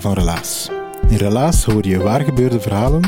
[0.00, 0.70] Van Relaas.
[1.08, 3.02] In Relaas hoor je waar gebeurde verhalen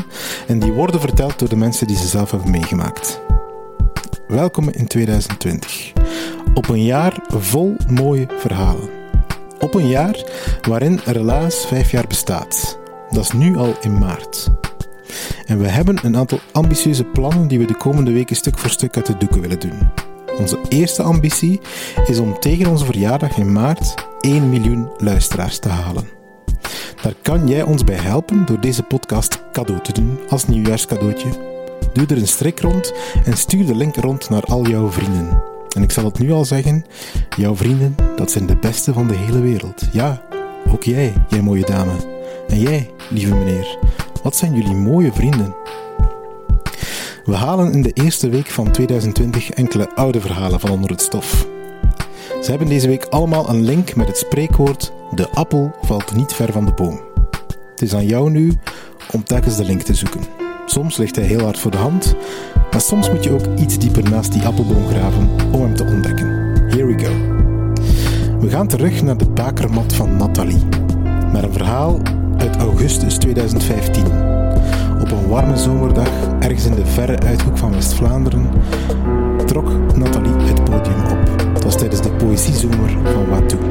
[0.47, 3.21] en die worden verteld door de mensen die ze zelf hebben meegemaakt.
[4.27, 5.93] Welkom in 2020.
[6.53, 8.89] Op een jaar vol mooie verhalen.
[9.59, 10.23] Op een jaar
[10.61, 12.79] waarin Relaas vijf jaar bestaat.
[13.09, 14.49] Dat is nu al in maart.
[15.45, 18.95] En we hebben een aantal ambitieuze plannen die we de komende weken stuk voor stuk
[18.95, 19.91] uit de doeken willen doen.
[20.37, 21.59] Onze eerste ambitie
[22.05, 26.18] is om tegen onze verjaardag in maart 1 miljoen luisteraars te halen.
[27.01, 31.29] Daar kan jij ons bij helpen door deze podcast cadeau te doen als nieuwjaarscadeautje.
[31.93, 32.93] Doe er een strik rond
[33.25, 35.41] en stuur de link rond naar al jouw vrienden.
[35.75, 36.85] En ik zal het nu al zeggen,
[37.37, 39.83] jouw vrienden, dat zijn de beste van de hele wereld.
[39.91, 40.21] Ja,
[40.71, 41.91] ook jij, jij mooie dame.
[42.47, 43.77] En jij, lieve meneer,
[44.23, 45.55] wat zijn jullie mooie vrienden?
[47.25, 51.47] We halen in de eerste week van 2020 enkele oude verhalen van onder het stof.
[52.41, 56.51] Ze hebben deze week allemaal een link met het spreekwoord: De appel valt niet ver
[56.51, 57.01] van de boom.
[57.71, 58.53] Het is aan jou nu
[59.11, 60.21] om telkens de link te zoeken.
[60.65, 62.15] Soms ligt hij heel hard voor de hand,
[62.71, 66.27] maar soms moet je ook iets dieper naast die appelboom graven om hem te ontdekken.
[66.69, 67.11] Here we go.
[68.39, 70.65] We gaan terug naar de bakermat van Nathalie,
[71.31, 71.99] met een verhaal
[72.37, 74.03] uit augustus 2015.
[75.01, 76.09] Op een warme zomerdag,
[76.39, 78.49] ergens in de verre uithoek van West-Vlaanderen,
[79.45, 81.18] trok Nathalie het podium op.
[81.77, 83.61] Tijdens de poëziezomer van Watou.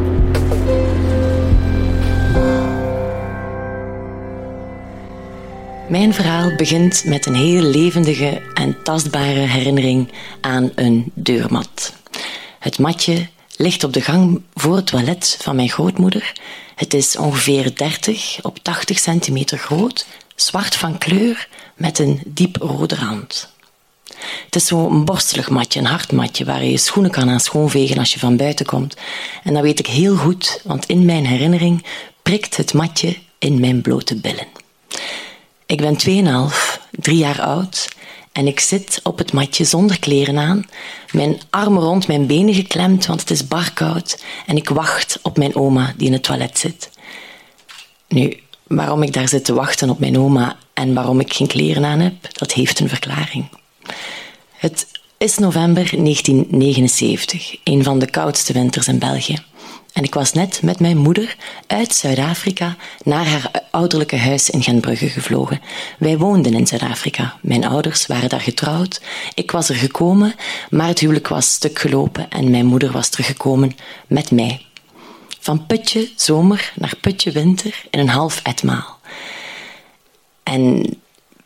[5.88, 11.92] Mijn verhaal begint met een heel levendige en tastbare herinnering aan een deurmat.
[12.59, 16.32] Het matje ligt op de gang voor het toilet van mijn grootmoeder.
[16.75, 22.94] Het is ongeveer 30 op 80 centimeter groot, zwart van kleur met een diep rode
[22.94, 23.56] rand.
[24.44, 27.98] Het is zo'n borstelig matje, een hard matje, waar je je schoenen kan aan schoonvegen
[27.98, 28.96] als je van buiten komt.
[29.44, 31.84] En dat weet ik heel goed, want in mijn herinnering
[32.22, 34.46] prikt het matje in mijn blote billen.
[35.66, 35.96] Ik ben
[36.50, 37.88] 2,5, drie jaar oud
[38.32, 40.66] en ik zit op het matje zonder kleren aan,
[41.12, 45.56] mijn armen rond mijn benen geklemd, want het is barkoud, en ik wacht op mijn
[45.56, 46.90] oma die in het toilet zit.
[48.08, 51.84] Nu, waarom ik daar zit te wachten op mijn oma en waarom ik geen kleren
[51.84, 53.48] aan heb, dat heeft een verklaring.
[54.56, 54.87] Het
[55.19, 59.37] is november 1979, een van de koudste winters in België.
[59.93, 65.09] En ik was net met mijn moeder uit Zuid-Afrika naar haar ouderlijke huis in Gentbrugge
[65.09, 65.60] gevlogen.
[65.98, 67.37] Wij woonden in Zuid-Afrika.
[67.43, 69.00] Mijn ouders waren daar getrouwd.
[69.34, 70.34] Ik was er gekomen,
[70.71, 74.62] maar het huwelijk was stuk gelopen en mijn moeder was teruggekomen met mij.
[75.41, 78.98] Van putje zomer naar putje winter in een half etmaal.
[80.43, 80.94] En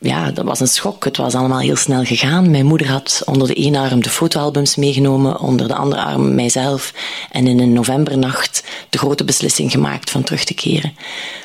[0.03, 1.03] ja, dat was een schok.
[1.03, 2.51] Het was allemaal heel snel gegaan.
[2.51, 6.93] Mijn moeder had onder de ene arm de fotoalbums meegenomen, onder de andere arm mijzelf.
[7.31, 10.95] En in een novembernacht de grote beslissing gemaakt van terug te keren.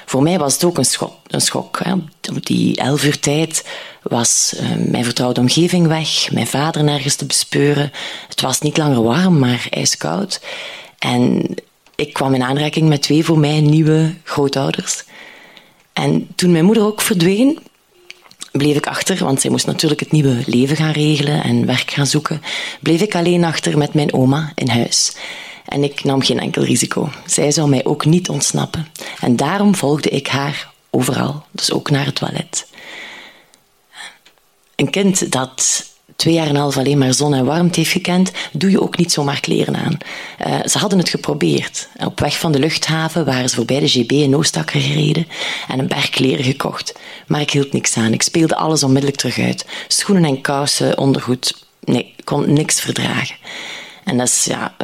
[0.07, 1.15] Voor mij was het ook een schok.
[1.27, 1.81] Een schok.
[2.35, 3.65] Op die elf uur tijd
[4.03, 7.93] was uh, mijn vertrouwde omgeving weg, mijn vader nergens te bespeuren.
[8.29, 10.41] Het was niet langer warm, maar ijskoud.
[10.99, 11.47] En
[11.95, 15.05] ik kwam in aanraking met twee voor mij nieuwe grootouders.
[15.93, 17.59] En toen mijn moeder ook verdween,
[18.59, 22.07] bleef ik achter, want zij moest natuurlijk het nieuwe leven gaan regelen en werk gaan
[22.07, 22.43] zoeken.
[22.81, 25.17] Bleef ik alleen achter met mijn oma in huis.
[25.65, 27.11] En ik nam geen enkel risico.
[27.27, 28.89] Zij zou mij ook niet ontsnappen.
[29.21, 32.67] En daarom volgde ik haar overal, dus ook naar het toilet.
[34.77, 35.85] Een kind dat
[36.19, 38.97] twee jaar en een half alleen maar zon en warmte heeft gekend, doe je ook
[38.97, 39.99] niet zomaar kleren aan.
[40.47, 41.89] Uh, ze hadden het geprobeerd.
[41.97, 45.27] Op weg van de luchthaven waren ze voorbij de GB in Oostakker gereden
[45.69, 46.95] en een berg kleren gekocht.
[47.27, 48.13] Maar ik hield niks aan.
[48.13, 49.67] Ik speelde alles onmiddellijk terug uit.
[49.89, 51.65] Schoenen en kousen, ondergoed.
[51.85, 53.37] Nee, ik kon niks verdragen.
[54.05, 54.77] En dat is ja,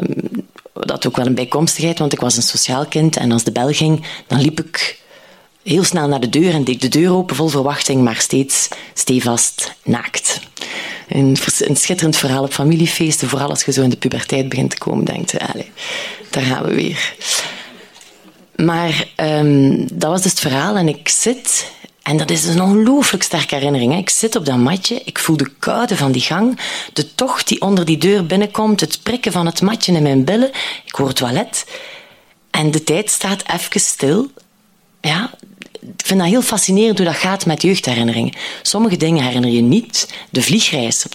[0.73, 3.73] dat ook wel een bijkomstigheid, want ik was een sociaal kind en als de bel
[3.73, 5.03] ging, dan liep ik
[5.63, 9.75] heel snel naar de deur en deed de deur open vol verwachting, maar steeds stevast
[9.85, 10.41] naakt.
[11.15, 11.37] Een,
[11.77, 15.39] schitterend verhaal op familiefeesten, vooral als je zo in de puberteit begint te komen, denkt
[15.39, 15.67] allez,
[16.31, 17.15] daar gaan we weer.
[18.57, 21.73] Maar um, dat was dus het verhaal en ik zit
[22.05, 23.97] en dat is een ongelooflijk sterke herinnering.
[23.97, 26.59] Ik zit op dat matje, ik voel de koude van die gang,
[26.93, 30.51] de tocht die onder die deur binnenkomt, het prikken van het matje in mijn billen.
[30.85, 31.67] Ik hoor het toilet.
[32.51, 34.31] En de tijd staat even stil.
[35.01, 35.31] Ja,
[35.97, 38.33] vind dat heel fascinerend hoe dat gaat met jeugdherinneringen.
[38.63, 40.15] Sommige dingen herinner je niet.
[40.31, 41.13] De vliegreis op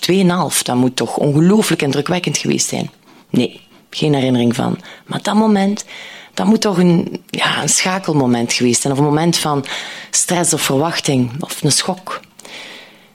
[0.55, 2.89] 2,5, dat moet toch ongelooflijk indrukwekkend geweest zijn.
[3.29, 4.79] Nee, geen herinnering van.
[5.05, 5.85] Maar dat moment,
[6.33, 8.93] dat moet toch een, ja, een schakelmoment geweest zijn.
[8.93, 9.65] Of een moment van
[10.09, 12.19] stress of verwachting of een schok.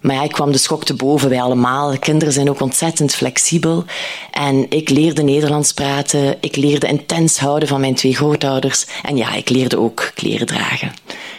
[0.05, 1.99] Maar ja, ik kwam de schok te boven, wij allemaal.
[1.99, 3.85] Kinderen zijn ook ontzettend flexibel.
[4.31, 6.37] En ik leerde Nederlands praten.
[6.41, 8.87] Ik leerde intens houden van mijn twee grootouders.
[9.03, 10.93] En ja, ik leerde ook kleren dragen.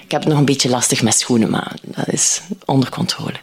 [0.04, 3.40] Ik heb het nog een beetje lastig met schoenen, maar dat is onder controle.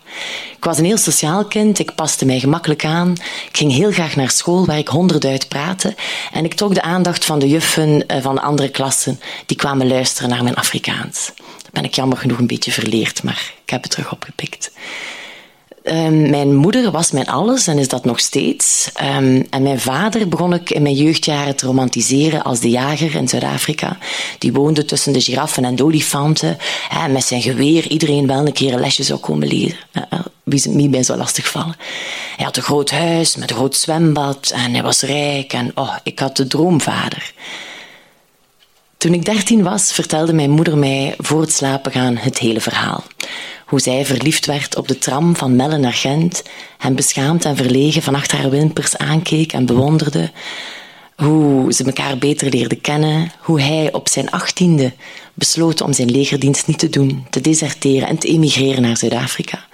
[0.56, 1.78] Ik was een heel sociaal kind.
[1.78, 3.10] Ik paste mij gemakkelijk aan.
[3.48, 5.94] Ik ging heel graag naar school, waar ik honderd uit praatte.
[6.32, 9.20] En ik trok de aandacht van de juffen eh, van de andere klassen.
[9.46, 11.32] Die kwamen luisteren naar mijn Afrikaans.
[11.72, 14.70] Ben ik jammer genoeg een beetje verleerd, maar ik heb het terug opgepikt.
[15.84, 18.90] Um, mijn moeder was mijn alles en is dat nog steeds.
[19.16, 23.28] Um, en mijn vader begon ik in mijn jeugdjaren te romantiseren als de jager in
[23.28, 23.98] Zuid-Afrika.
[24.38, 26.58] Die woonde tussen de giraffen en de olifanten.
[26.90, 29.76] En met zijn geweer iedereen wel een keer een lesje zou komen leren.
[30.42, 31.76] Wie ze niet bij zou lastigvallen.
[32.36, 35.52] Hij had een groot huis met een groot zwembad en hij was rijk.
[35.52, 37.32] En oh, ik had de droomvader.
[39.02, 43.04] Toen ik dertien was, vertelde mijn moeder mij voor het slapen gaan het hele verhaal.
[43.66, 46.42] Hoe zij verliefd werd op de tram van Melle naar Gent,
[46.78, 50.30] hem beschaamd en verlegen van achter haar wimpers aankeek en bewonderde,
[51.16, 54.92] hoe ze elkaar beter leerden kennen, hoe hij op zijn achttiende
[55.34, 59.66] besloot om zijn legerdienst niet te doen, te deserteren en te emigreren naar Zuid-Afrika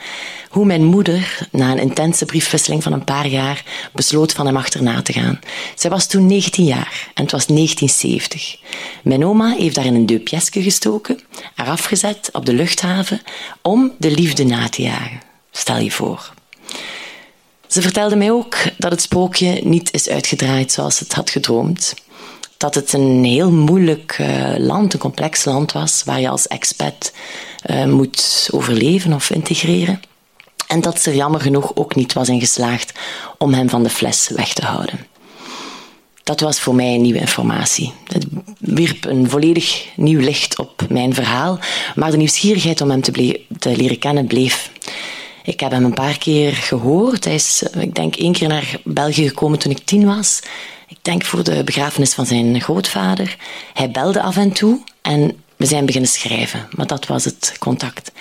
[0.59, 5.03] hoe mijn moeder, na een intense briefwisseling van een paar jaar, besloot van hem achterna
[5.03, 5.41] te gaan.
[5.75, 8.57] Zij was toen 19 jaar en het was 1970.
[9.03, 11.21] Mijn oma heeft daar in een deupjeske gestoken,
[11.55, 13.23] haar afgezet op de luchthaven
[13.63, 15.21] om de liefde na te jagen.
[15.51, 16.33] Stel je voor.
[17.67, 21.95] Ze vertelde mij ook dat het sprookje niet is uitgedraaid zoals het had gedroomd.
[22.57, 27.13] Dat het een heel moeilijk uh, land, een complex land was, waar je als expat
[27.71, 30.01] uh, moet overleven of integreren.
[30.69, 32.93] En dat ze er jammer genoeg ook niet was in geslaagd
[33.39, 35.07] om hem van de fles weg te houden.
[36.23, 37.93] Dat was voor mij nieuwe informatie.
[38.07, 38.27] Het
[38.59, 41.59] wierp een volledig nieuw licht op mijn verhaal,
[41.95, 44.71] maar de nieuwsgierigheid om hem te, te leren kennen bleef.
[45.45, 47.25] Ik heb hem een paar keer gehoord.
[47.25, 50.41] Hij is, ik denk, één keer naar België gekomen toen ik tien was.
[50.89, 53.37] Ik denk voor de begrafenis van zijn grootvader.
[53.75, 58.13] Hij belde af en toe en we zijn beginnen schrijven, maar dat was het contact.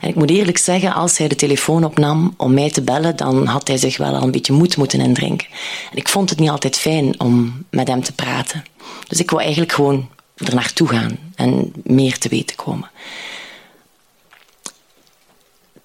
[0.00, 3.46] En ik moet eerlijk zeggen, als hij de telefoon opnam om mij te bellen, dan
[3.46, 5.46] had hij zich wel al een beetje moed moeten indrinken.
[5.90, 8.64] En ik vond het niet altijd fijn om met hem te praten.
[9.08, 12.90] Dus ik wou eigenlijk gewoon er naartoe gaan en meer te weten komen.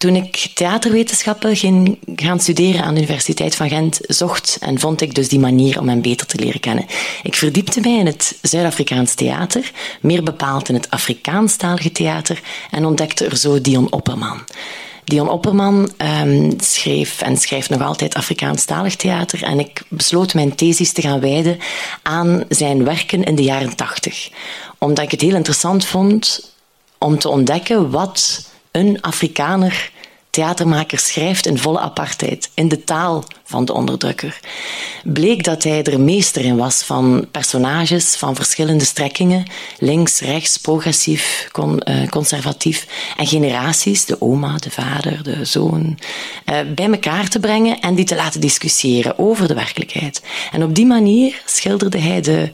[0.05, 5.15] Toen ik theaterwetenschappen ging gaan studeren aan de Universiteit van Gent, zocht en vond ik
[5.15, 6.85] dus die manier om hem beter te leren kennen.
[7.23, 9.71] Ik verdiepte mij in het Zuid-Afrikaans theater,
[10.01, 12.41] meer bepaald in het Afrikaanstalige theater,
[12.71, 14.43] en ontdekte er zo Dion Opperman.
[15.03, 20.91] Dion Opperman um, schreef en schrijft nog altijd Afrikaanstalig theater en ik besloot mijn thesis
[20.91, 21.57] te gaan wijden
[22.01, 24.29] aan zijn werken in de jaren tachtig.
[24.77, 26.51] Omdat ik het heel interessant vond
[26.97, 29.93] om te ontdekken wat een Afrikaner
[30.35, 34.39] theatermaker schrijft in volle apartheid, in de taal van de onderdrukker.
[35.03, 39.45] Bleek dat hij er meester in was van personages van verschillende strekkingen,
[39.79, 42.87] links, rechts, progressief, uh, conservatief,
[43.17, 45.99] en generaties, de oma, de vader, de zoon,
[46.45, 50.21] uh, bij elkaar te brengen en die te laten discussiëren over de werkelijkheid.
[50.51, 52.51] En op die manier schilderde hij de,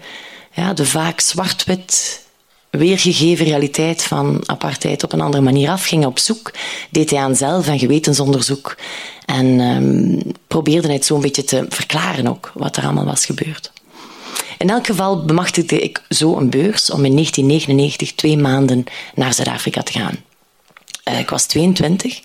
[0.52, 2.21] ja, de vaak zwart-wit
[2.72, 6.51] weergegeven realiteit van apartheid op een andere manier af, ging op zoek,
[6.90, 8.78] deed hij aan zelf- en gewetensonderzoek
[9.25, 13.72] en um, probeerde het zo een beetje te verklaren ook, wat er allemaal was gebeurd.
[14.58, 18.84] In elk geval bemachtigde ik zo een beurs om in 1999 twee maanden
[19.16, 20.16] naar Zuid-Afrika te gaan.
[21.10, 22.22] Uh, ik was 22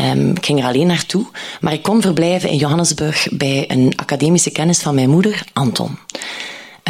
[0.00, 1.26] Um, ik ging er alleen naartoe,
[1.60, 5.98] maar ik kon verblijven in Johannesburg bij een academische kennis van mijn moeder, Anton.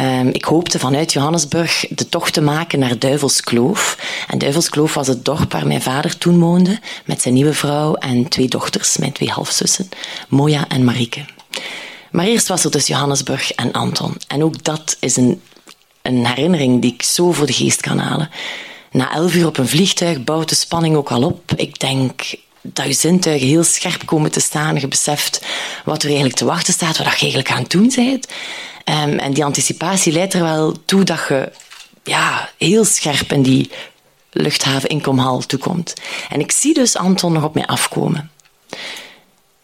[0.01, 3.97] Um, ik hoopte vanuit Johannesburg de tocht te maken naar Duivelskloof.
[4.27, 8.29] En Duivelskloof was het dorp waar mijn vader toen woonde, met zijn nieuwe vrouw en
[8.29, 9.89] twee dochters, mijn twee halfzussen,
[10.29, 11.25] Moja en Marieke.
[12.11, 14.17] Maar eerst was er dus Johannesburg en Anton.
[14.27, 15.41] En ook dat is een,
[16.01, 18.29] een herinnering die ik zo voor de geest kan halen.
[18.91, 21.51] Na elf uur op een vliegtuig bouwt de spanning ook al op.
[21.55, 22.21] Ik denk,
[22.61, 24.79] dat je zintuigen heel scherp komen te staan.
[24.79, 25.45] Je beseft
[25.85, 28.27] wat er eigenlijk te wachten staat, wat je eigenlijk aan het doen bent.
[28.89, 31.51] Um, en die anticipatie leidt er wel toe dat je
[32.03, 33.71] ja, heel scherp in die
[34.31, 35.93] luchthaven inkomhal toekomt.
[36.29, 38.31] En ik zie dus Anton nog op mij afkomen.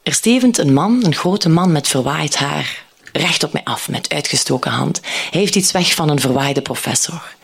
[0.04, 4.10] Er stevend een man, een grote man met verwaaid haar, recht op mij af met
[4.10, 5.00] uitgestoken hand.
[5.32, 7.36] Hij heeft iets weg van een verwaaide professor.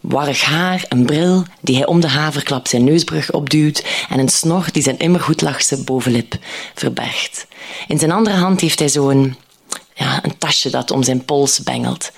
[0.00, 4.66] Warrig haar, een bril die hij om de haverklap zijn neusbrug opduwt en een snor
[4.72, 6.38] die zijn immer goed lachse bovenlip
[6.74, 7.46] verbergt.
[7.88, 9.36] In zijn andere hand heeft hij zo'n
[9.94, 12.12] ja, een tasje dat om zijn pols bengelt.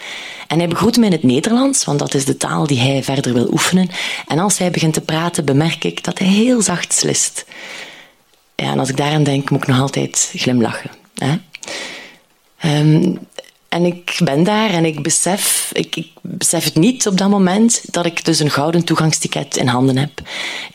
[0.46, 3.32] En hij begroet me in het Nederlands, want dat is de taal die hij verder
[3.32, 3.90] wil oefenen.
[4.26, 7.44] En als hij begint te praten, bemerk ik dat hij heel zacht slist.
[8.56, 10.90] Ja, en als ik daaraan denk, moet ik nog altijd glimlachen.
[11.14, 11.36] Hè?
[12.80, 13.18] Um,
[13.74, 17.82] en ik ben daar en ik besef, ik, ik, besef het niet op dat moment,
[17.90, 20.10] dat ik dus een gouden toegangsticket in handen heb.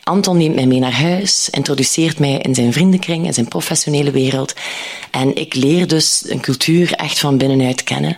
[0.02, 4.54] Anton neemt mij mee naar huis, introduceert mij in zijn vriendenkring, in zijn professionele wereld.
[5.10, 8.16] En ik leer dus een cultuur echt van binnenuit kennen.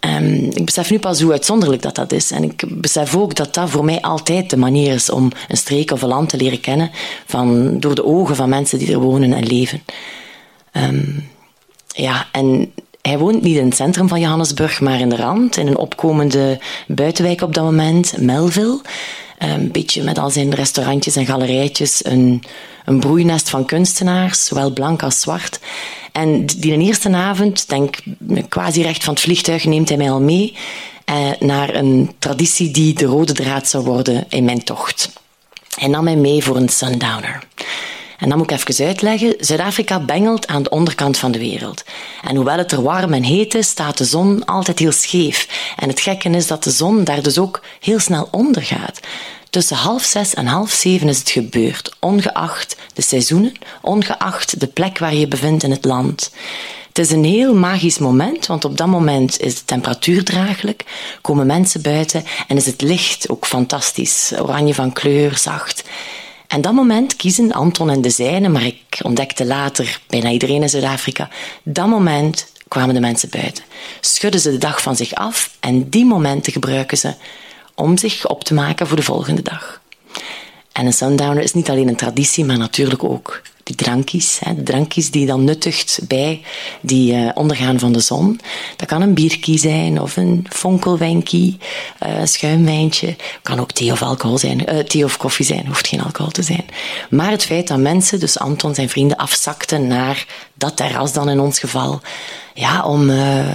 [0.00, 2.30] Um, ik besef nu pas hoe uitzonderlijk dat dat is.
[2.30, 5.90] En ik besef ook dat dat voor mij altijd de manier is om een streek
[5.90, 6.90] of een land te leren kennen
[7.26, 9.82] van, door de ogen van mensen die er wonen en leven.
[10.72, 11.28] Um,
[11.86, 12.72] ja, en
[13.08, 16.58] hij woont niet in het centrum van Johannesburg, maar in de rand, in een opkomende
[16.86, 18.80] buitenwijk op dat moment, Melville.
[19.38, 22.42] Een beetje met al zijn restaurantjes en galerijtjes, een,
[22.84, 25.60] een broeinest van kunstenaars, zowel blank als zwart.
[26.12, 27.96] En die eerste avond, denk
[28.48, 30.56] quasi recht van het vliegtuig, neemt hij mij al mee
[31.04, 35.12] eh, naar een traditie die de rode draad zou worden in mijn tocht.
[35.78, 37.42] Hij nam mij mee voor een sundowner.
[38.18, 39.34] En dan moet ik even uitleggen.
[39.38, 41.84] Zuid-Afrika bengelt aan de onderkant van de wereld.
[42.22, 45.72] En hoewel het er warm en heet is, staat de zon altijd heel scheef.
[45.76, 49.00] En het gekke is dat de zon daar dus ook heel snel ondergaat.
[49.50, 54.98] Tussen half zes en half zeven is het gebeurd, ongeacht de seizoenen, ongeacht de plek
[54.98, 56.30] waar je je bevindt in het land.
[56.88, 60.84] Het is een heel magisch moment, want op dat moment is de temperatuur draaglijk,
[61.20, 65.84] komen mensen buiten en is het licht ook fantastisch, oranje van kleur, zacht.
[66.48, 70.68] En dat moment kiezen Anton en de zijnen, maar ik ontdekte later bijna iedereen in
[70.68, 71.28] Zuid-Afrika,
[71.62, 73.64] dat moment kwamen de mensen buiten.
[74.00, 77.14] Schudden ze de dag van zich af en die momenten gebruiken ze
[77.74, 79.80] om zich op te maken voor de volgende dag.
[80.72, 84.38] En een sundowner is niet alleen een traditie, maar natuurlijk ook die drankjes.
[84.44, 86.42] Hè, de drankjes die dan nuttigt bij
[86.80, 88.40] die uh, ondergaan van de zon.
[88.76, 91.58] Dat kan een bierkie zijn of een fonkelwijnkie,
[92.02, 93.16] uh, een schuimwijntje.
[93.42, 96.42] Kan ook thee of alcohol zijn, uh, thee of koffie zijn, hoeft geen alcohol te
[96.42, 96.64] zijn.
[97.10, 101.40] Maar het feit dat mensen, dus Anton zijn vrienden, afzakten naar dat terras dan in
[101.40, 102.00] ons geval,
[102.54, 103.06] ja, om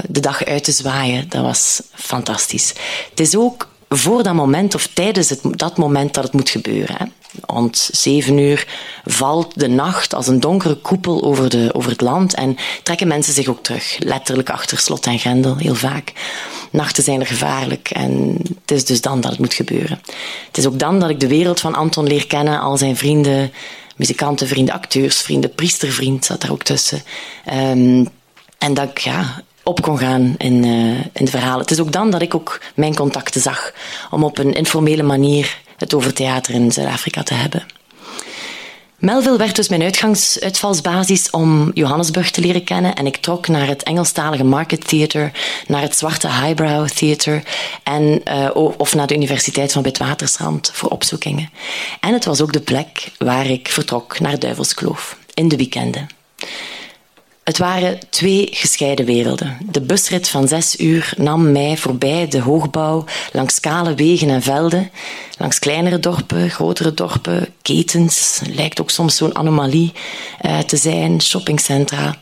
[0.07, 2.73] de dag uit te zwaaien, dat was fantastisch.
[3.09, 6.95] Het is ook voor dat moment of tijdens het, dat moment dat het moet gebeuren.
[6.97, 7.05] Hè.
[7.41, 8.67] Rond zeven uur
[9.05, 13.33] valt de nacht als een donkere koepel over, de, over het land en trekken mensen
[13.33, 13.95] zich ook terug.
[13.99, 16.13] Letterlijk achter slot en grendel, heel vaak.
[16.71, 20.01] Nachten zijn er gevaarlijk en het is dus dan dat het moet gebeuren.
[20.47, 23.51] Het is ook dan dat ik de wereld van Anton leer kennen, al zijn vrienden,
[23.95, 27.03] muzikanten, vrienden, acteurs, vrienden, priestervriend zat daar ook tussen.
[27.53, 28.07] Um,
[28.57, 31.59] en dat ik ja, op kon gaan in, uh, in de verhalen.
[31.61, 33.73] Het is ook dan dat ik ook mijn contacten zag
[34.11, 37.63] om op een informele manier het over theater in Zuid-Afrika te hebben.
[39.03, 43.67] Melville werd dus mijn uitgangs uitvalsbasis om Johannesburg te leren kennen en ik trok naar
[43.67, 45.31] het Engelstalige Market Theatre,
[45.67, 47.43] naar het Zwarte Highbrow Theatre
[47.83, 51.49] en, uh, of naar de Universiteit van Witwatersrand voor opzoekingen.
[51.99, 56.07] En het was ook de plek waar ik vertrok naar Duivelskloof in de weekenden.
[57.43, 59.57] Het waren twee gescheiden werelden.
[59.69, 64.91] De busrit van zes uur nam mij voorbij de hoogbouw langs kale wegen en velden,
[65.37, 69.93] langs kleinere dorpen, grotere dorpen, ketens, lijkt ook soms zo'n anomalie
[70.41, 72.15] uh, te zijn, shoppingcentra.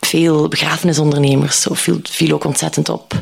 [0.00, 3.12] Veel begrafenisondernemers, zo viel, viel ook ontzettend op.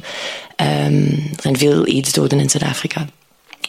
[0.57, 3.07] Um, er zijn veel aidsdoden in Zuid-Afrika.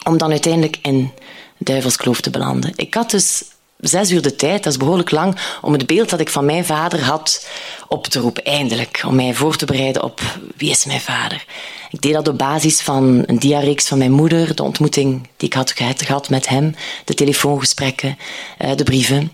[0.04, 1.10] Om dan uiteindelijk in
[1.58, 2.72] Duivelskloof te belanden.
[2.76, 3.42] Ik had dus
[3.80, 6.64] zes uur de tijd, dat is behoorlijk lang, om het beeld dat ik van mijn
[6.64, 7.48] vader had
[7.88, 9.02] op te roepen, eindelijk.
[9.06, 10.20] Om mij voor te bereiden op
[10.56, 11.44] wie is mijn vader.
[11.90, 15.54] Ik deed dat op basis van een diareeks van mijn moeder, de ontmoeting die ik
[15.54, 18.18] had gehad met hem, de telefoongesprekken,
[18.58, 19.32] eh, de brieven.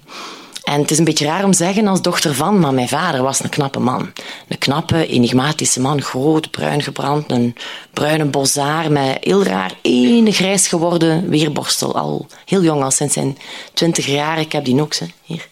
[0.66, 3.22] En het is een beetje raar om te zeggen als dochter van, maar mijn vader
[3.22, 4.12] was een knappe man.
[4.48, 7.54] Een knappe, enigmatische man, groot, bruin gebrand, een
[7.92, 11.96] bruine bossaar met heel raar ene grijs geworden weerborstel.
[11.96, 13.38] Al heel jong, al sinds zijn
[13.72, 14.38] twintig jaar.
[14.38, 14.88] Ik heb die nog,
[15.22, 15.48] hier.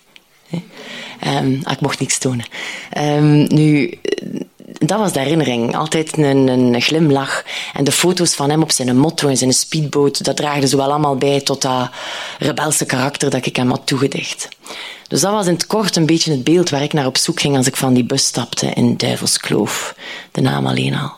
[1.27, 2.45] Um, ik mocht niks tonen.
[2.99, 3.99] Um, nu,
[4.79, 5.77] dat was de herinnering.
[5.77, 7.45] Altijd een, een, glimlach.
[7.75, 10.91] En de foto's van hem op zijn motto en zijn speedboot, dat draagde zo wel
[10.91, 11.91] allemaal bij tot dat
[12.39, 14.49] rebelse karakter dat ik hem had toegedicht.
[15.15, 17.41] Dus dat was in het kort een beetje het beeld waar ik naar op zoek
[17.41, 19.95] ging als ik van die bus stapte in Duivelskloof.
[20.33, 21.13] De naam alleen al.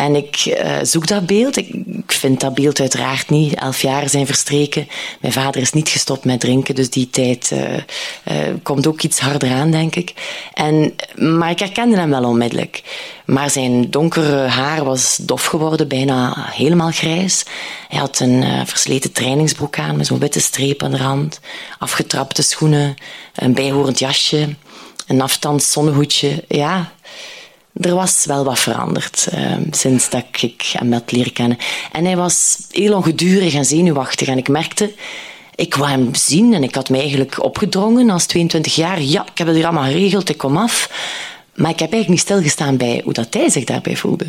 [0.00, 1.56] En ik uh, zoek dat beeld.
[1.56, 3.54] Ik vind dat beeld uiteraard niet.
[3.54, 4.88] Elf jaar zijn verstreken.
[5.20, 9.52] Mijn vader is niet gestopt met drinken, dus die tijd uh, komt ook iets harder
[9.52, 10.14] aan, denk ik.
[10.54, 12.82] En, maar ik herkende hem wel onmiddellijk.
[13.24, 17.44] Maar zijn donkere haar was dof geworden, bijna helemaal grijs.
[17.88, 21.40] Hij had een versleten trainingsbroek aan met zo'n witte streep aan de rand,
[21.78, 22.94] afgetrapte schoenen,
[23.34, 24.54] een bijhorend jasje,
[25.06, 26.44] een afstands zonnehoedje.
[26.48, 26.92] Ja,
[27.80, 31.58] er was wel wat veranderd uh, sinds dat ik hem had leren kennen.
[31.92, 34.28] En hij was heel ongedurig en zenuwachtig.
[34.28, 34.92] En ik merkte,
[35.54, 39.02] ik wou hem zien en ik had me eigenlijk opgedrongen als 22 jaar.
[39.02, 40.90] Ja, ik heb het hier allemaal geregeld, ik kom af.
[41.54, 44.26] Maar ik heb eigenlijk niet stilgestaan bij hoe dat hij zich daarbij voelde.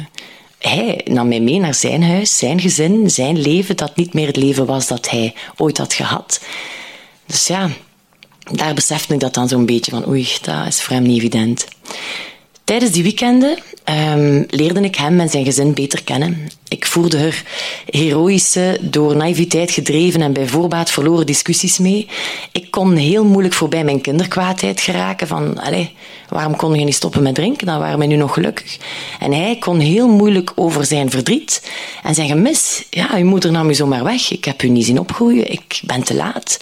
[0.60, 4.36] Hij nam mij mee naar zijn huis, zijn gezin, zijn leven, dat niet meer het
[4.36, 6.42] leven was dat hij ooit had gehad.
[7.26, 7.70] Dus ja,
[8.52, 11.66] daar besefte ik dat dan zo'n beetje van oei, dat is voor hem niet evident.
[12.72, 13.58] Tijdens die weekenden
[14.14, 16.50] um, leerde ik hem en zijn gezin beter kennen.
[16.68, 17.44] Ik voerde er
[17.86, 22.08] heroïsche, door naïviteit gedreven en bij voorbaat verloren discussies mee.
[22.52, 25.88] Ik kon heel moeilijk voorbij mijn kinderkwaadheid geraken van, allez,
[26.30, 27.68] waarom kon je niet stoppen met drinken?
[27.68, 28.78] Dan waren we nu nog gelukkig.
[29.20, 31.72] En hij kon heel moeilijk over zijn verdriet
[32.04, 32.86] en zijn gemis.
[32.90, 34.32] Ja, uw moeder nam u zomaar weg.
[34.32, 35.52] Ik heb u niet zien opgroeien.
[35.52, 36.60] Ik ben te laat.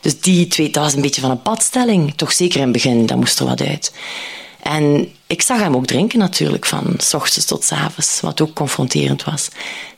[0.00, 2.12] Dus die twee, dat was een beetje van een padstelling.
[2.16, 3.92] Toch zeker in het begin, dat moest er wat uit.
[4.62, 8.54] En ik zag hem ook drinken natuurlijk, van s ochtends tot s avonds, wat ook
[8.54, 9.48] confronterend was.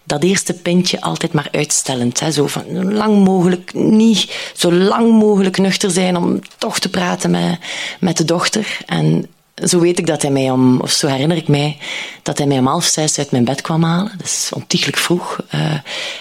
[0.05, 2.21] Dat eerste pintje altijd maar uitstellend.
[2.21, 7.31] Hè, zo van lang mogelijk niet, zo lang mogelijk nuchter zijn om toch te praten
[7.31, 7.59] met,
[8.01, 8.79] met de dochter.
[8.87, 9.27] En
[9.65, 11.79] zo weet ik dat hij mij om, of zo herinner ik mij,
[12.23, 14.13] dat hij mij om half zes uit mijn bed kwam halen.
[14.17, 15.39] Dat is ontiegelijk vroeg.
[15.55, 15.61] Uh,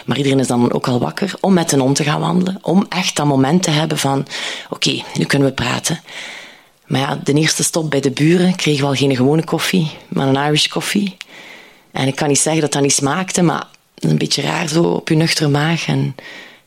[0.05, 2.57] maar iedereen is dan ook al wakker om met een hond te gaan wandelen.
[2.61, 4.27] Om echt dat moment te hebben van,
[4.69, 5.99] oké, nu kunnen we praten.
[6.91, 10.27] Maar ja, de eerste stop bij de buren kregen we al geen gewone koffie, maar
[10.27, 11.17] een Irish koffie.
[11.91, 15.09] En ik kan niet zeggen dat dat niet smaakte, maar een beetje raar zo op
[15.09, 15.87] je nuchtere maag.
[15.87, 16.15] En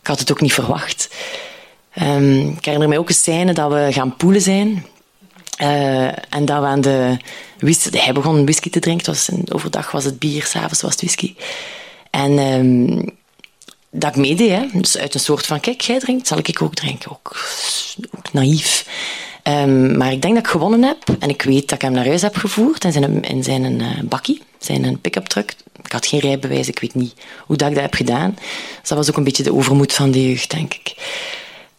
[0.01, 1.09] ik had het ook niet verwacht.
[2.03, 4.87] Um, ik herinner mij ook een scène dat we gaan poelen zijn.
[5.63, 7.17] Uh, en dat we aan de
[7.59, 7.99] whisky...
[7.99, 9.17] Hij begon whisky te drinken.
[9.49, 11.35] Overdag was het bier, s'avonds was het whisky.
[12.11, 13.11] En um,
[13.91, 14.51] dat ik meedeed.
[14.51, 14.67] Hè.
[14.73, 17.11] Dus uit een soort van, kijk, jij drinkt, zal ik ook drinken.
[17.11, 17.37] Ook,
[18.17, 18.87] ook naïef.
[19.49, 20.99] Um, maar ik denk dat ik gewonnen heb.
[21.19, 23.87] En ik weet dat ik hem naar huis heb gevoerd in zijn, in zijn uh,
[24.05, 25.55] bakkie, zijn pick-up truck.
[25.85, 27.15] Ik had geen rijbewijs, ik weet niet
[27.47, 28.35] hoe dat ik dat heb gedaan.
[28.81, 30.95] Dus dat was ook een beetje de overmoed van de jeugd, denk ik.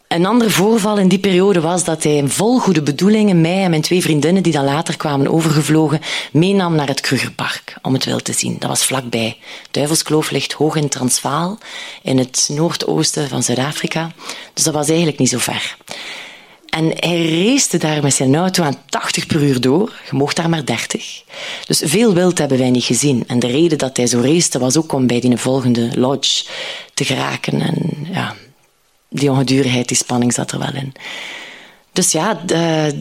[0.08, 3.82] Een ander voorval in die periode was dat hij vol goede bedoelingen mij en mijn
[3.82, 6.02] twee vriendinnen, die dan later kwamen overgevlogen,
[6.32, 8.56] meenam naar het Krugerpark om het wel te zien.
[8.60, 9.38] Dat was vlakbij.
[9.72, 11.58] Duivelskloof ligt hoog in Transvaal,
[12.02, 14.12] in het noordoosten van Zuid-Afrika.
[14.54, 15.78] Dus dat was eigenlijk niet zo ver.
[16.76, 20.02] En hij race daar met zijn auto aan 80 per uur door.
[20.10, 21.24] Je mocht daar maar 30.
[21.66, 23.24] Dus veel wild hebben wij niet gezien.
[23.28, 26.46] En de reden dat hij zo race was ook om bij die volgende lodge
[26.94, 27.62] te geraken.
[27.62, 28.36] En ja,
[29.10, 30.94] die ongedurigheid, die spanning zat er wel in.
[31.92, 32.94] Dus ja, de,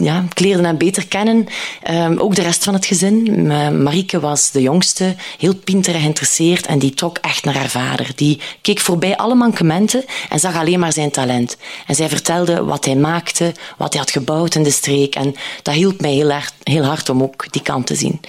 [0.00, 1.46] ja, ik leerde hem beter kennen.
[1.90, 3.46] Um, ook de rest van het gezin.
[3.82, 8.10] Marieke was de jongste, heel pinter en geïnteresseerd en die trok echt naar haar vader.
[8.14, 11.56] Die keek voorbij alle mankementen en zag alleen maar zijn talent.
[11.86, 15.14] En zij vertelde wat hij maakte, wat hij had gebouwd in de streek.
[15.14, 18.20] En dat hielp mij heel hard, heel hard om ook die kant te zien.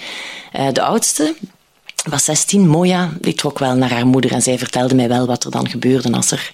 [0.56, 1.34] Uh, de oudste,
[2.10, 5.44] was 16, Moja, die trok wel naar haar moeder en zij vertelde mij wel wat
[5.44, 6.52] er dan gebeurde als er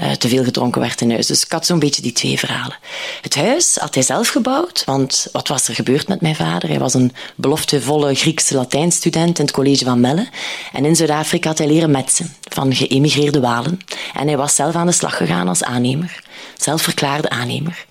[0.00, 1.26] uh, te veel gedronken werd in huis.
[1.26, 2.76] Dus ik had zo'n beetje die twee verhalen.
[3.20, 6.68] Het huis had hij zelf gebouwd, want wat was er gebeurd met mijn vader?
[6.68, 10.28] Hij was een beloftevolle Griekse Latijnstudent in het college van Melle.
[10.72, 13.80] En in Zuid-Afrika had hij leren metsen van geëmigreerde Walen.
[14.14, 16.22] En hij was zelf aan de slag gegaan als aannemer.
[16.56, 17.84] Zelfverklaarde aannemer.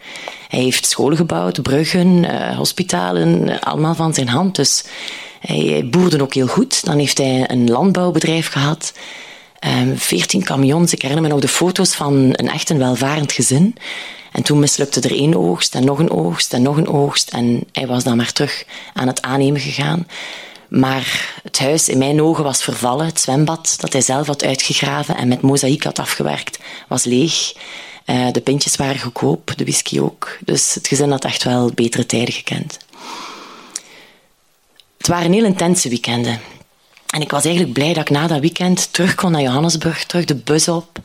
[0.50, 4.56] Hij heeft scholen gebouwd, bruggen, uh, hospitalen, uh, allemaal van zijn hand.
[4.56, 4.84] Dus
[5.40, 6.86] hij boerde ook heel goed.
[6.86, 8.94] Dan heeft hij een landbouwbedrijf gehad.
[9.66, 10.94] Um, 14 camions.
[10.94, 13.76] Ik herinner me nog de foto's van een echt een welvarend gezin.
[14.32, 17.30] En toen mislukte er één oogst en nog een oogst en nog een oogst.
[17.30, 20.08] En hij was dan maar terug aan het aannemen gegaan.
[20.70, 23.06] Maar het huis in mijn ogen was vervallen.
[23.06, 27.54] Het zwembad dat hij zelf had uitgegraven en met mozaïek had afgewerkt, was leeg.
[28.06, 30.38] Uh, de pintjes waren goedkoop, de whisky ook.
[30.46, 32.78] Dus het gezin had echt wel betere tijden gekend.
[34.98, 36.40] Het waren heel intense weekenden.
[37.14, 40.26] En ik was eigenlijk blij dat ik na dat weekend terug kon naar Johannesburg, terug
[40.26, 41.00] de bus op,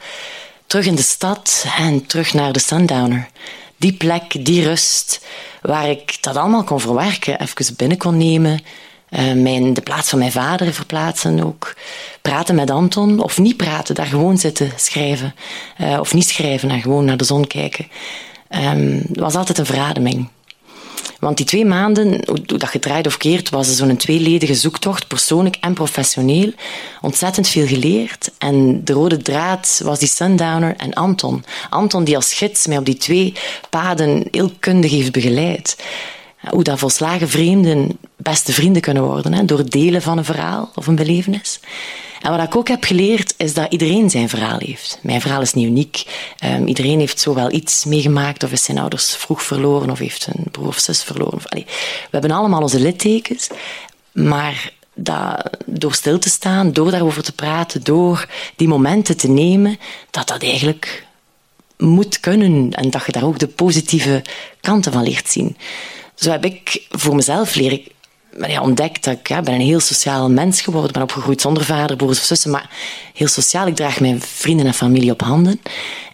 [0.66, 3.28] terug in de stad en terug naar de Sundowner.
[3.76, 5.26] Die plek, die rust,
[5.62, 8.60] waar ik dat allemaal kon verwerken, even binnen kon nemen,
[9.10, 11.74] uh, mijn, de plaats van mijn vader verplaatsen ook.
[12.22, 15.34] Praten met Anton, of niet praten, daar gewoon zitten schrijven.
[15.80, 17.86] Uh, of niet schrijven en gewoon naar de zon kijken.
[18.50, 20.28] um, was altijd een verademing.
[21.18, 25.74] Want die twee maanden, hoe dat gedraaid of keert, was zo'n tweeledige zoektocht, persoonlijk en
[25.74, 26.52] professioneel.
[27.00, 28.30] Ontzettend veel geleerd.
[28.38, 31.44] En de rode draad was die Sundowner en Anton.
[31.70, 33.32] Anton die als gids mij op die twee
[33.70, 35.76] paden heel kundig heeft begeleid.
[36.50, 40.86] Hoe dat volslagen vreemden beste vrienden kunnen worden, hè, door delen van een verhaal of
[40.86, 41.60] een belevenis.
[42.20, 44.98] En wat ik ook heb geleerd, is dat iedereen zijn verhaal heeft.
[45.02, 46.04] Mijn verhaal is niet uniek.
[46.44, 50.26] Um, iedereen heeft zo wel iets meegemaakt, of is zijn ouders vroeg verloren, of heeft
[50.26, 51.40] een broer of zus verloren.
[51.50, 51.64] We
[52.10, 53.48] hebben allemaal onze littekens,
[54.12, 59.78] maar dat, door stil te staan, door daarover te praten, door die momenten te nemen,
[60.10, 61.06] dat dat eigenlijk
[61.76, 64.22] moet kunnen en dat je daar ook de positieve
[64.60, 65.56] kanten van leert zien.
[66.18, 67.80] Zo heb ik voor mezelf leren
[68.46, 70.92] ja, ontdekt dat ik ja, ben een heel sociaal mens geworden.
[70.92, 72.70] ben opgegroeid zonder vader, broers of zussen, maar
[73.14, 73.66] heel sociaal.
[73.66, 75.60] Ik draag mijn vrienden en familie op handen.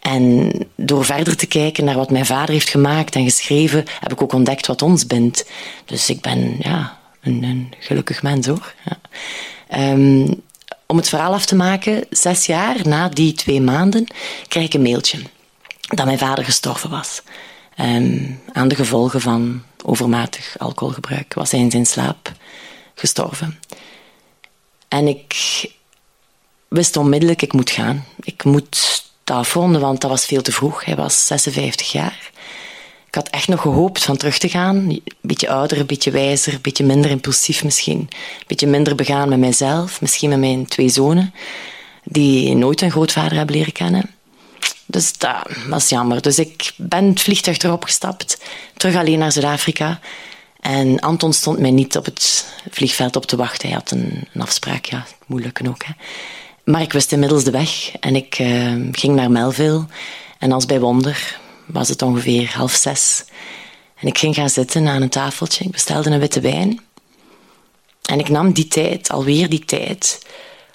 [0.00, 4.22] En door verder te kijken naar wat mijn vader heeft gemaakt en geschreven, heb ik
[4.22, 5.50] ook ontdekt wat ons bindt.
[5.84, 8.74] Dus ik ben ja, een, gelukkig mens hoor.
[8.84, 9.92] Ja.
[9.92, 10.42] Um,
[10.86, 14.06] om het verhaal af te maken, zes jaar na die twee maanden
[14.48, 15.18] krijg ik een mailtje
[15.80, 17.22] dat mijn vader gestorven was.
[17.80, 22.32] Um, aan de gevolgen van overmatig alcoholgebruik was hij in zijn slaap
[22.94, 23.60] gestorven.
[24.88, 25.34] En ik
[26.68, 28.04] wist onmiddellijk, ik moet gaan.
[28.20, 30.84] Ik moet dat afronden, want dat was veel te vroeg.
[30.84, 32.30] Hij was 56 jaar.
[33.06, 34.76] Ik had echt nog gehoopt van terug te gaan.
[34.76, 37.98] Een beetje ouder, een beetje wijzer, een beetje minder impulsief misschien.
[37.98, 41.34] Een beetje minder begaan met mijzelf, misschien met mijn twee zonen,
[42.04, 44.14] die nooit een grootvader hebben leren kennen.
[44.94, 46.22] Dus dat was jammer.
[46.22, 48.38] Dus ik ben het vliegtuig erop gestapt,
[48.76, 50.00] terug alleen naar Zuid-Afrika.
[50.60, 53.68] En Anton stond mij niet op het vliegveld op te wachten.
[53.68, 55.84] Hij had een, afspraak, ja, moeilijk ook.
[55.84, 55.92] Hè.
[56.64, 59.86] Maar ik wist inmiddels de weg en ik uh, ging naar Melville.
[60.38, 63.24] En als bij wonder was het ongeveer half zes.
[63.94, 65.64] En ik ging gaan zitten aan een tafeltje.
[65.64, 66.80] Ik bestelde een witte wijn.
[68.02, 70.26] En ik nam die tijd, alweer die tijd,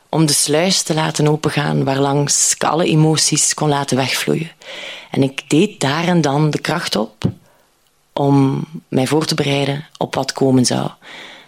[0.09, 4.51] om de sluis te laten opengaan waarlangs ik alle emoties kon laten wegvloeien.
[5.11, 7.23] En ik deed daar en dan de kracht op
[8.13, 10.89] om mij voor te bereiden op wat komen zou.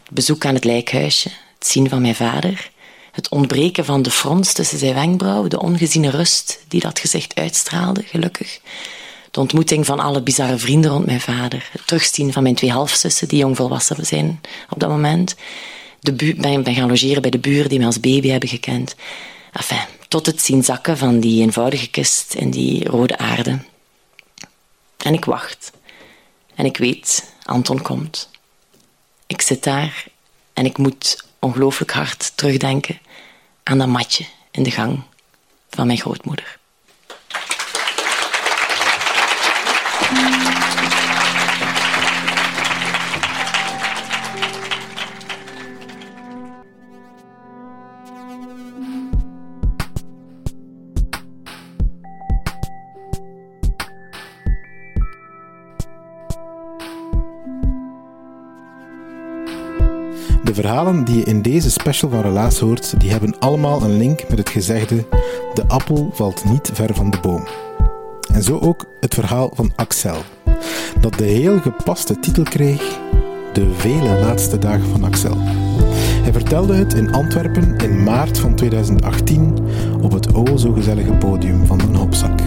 [0.03, 2.71] Het bezoek aan het lijkhuisje, het zien van mijn vader,
[3.11, 8.03] het ontbreken van de frons tussen zijn wenkbrauwen, de ongeziene rust die dat gezicht uitstraalde,
[8.03, 8.59] gelukkig.
[9.31, 13.27] De ontmoeting van alle bizarre vrienden rond mijn vader, het terugzien van mijn twee halfzussen
[13.27, 15.35] die jong volwassen zijn op dat moment
[16.01, 18.95] de ben, ben gaan logeren bij de buren die mij als baby hebben gekend.
[19.51, 23.59] Enfin, tot het zien zakken van die eenvoudige kist in die rode aarde.
[24.97, 25.71] En ik wacht.
[26.55, 28.29] En ik weet, Anton komt.
[29.27, 30.05] Ik zit daar
[30.53, 32.99] en ik moet ongelooflijk hard terugdenken
[33.63, 35.03] aan dat matje in de gang
[35.69, 36.59] van mijn grootmoeder.
[60.51, 64.29] De verhalen die je in deze special van Relaas hoort, die hebben allemaal een link
[64.29, 65.05] met het gezegde
[65.53, 67.47] de appel valt niet ver van de boom.
[68.33, 70.15] En zo ook het verhaal van Axel,
[70.99, 72.99] dat de heel gepaste titel kreeg
[73.53, 75.37] De vele laatste dagen van Axel.
[76.21, 79.57] Hij vertelde het in Antwerpen in maart van 2018
[80.01, 82.39] op het o zo gezellige podium van een Hopzak.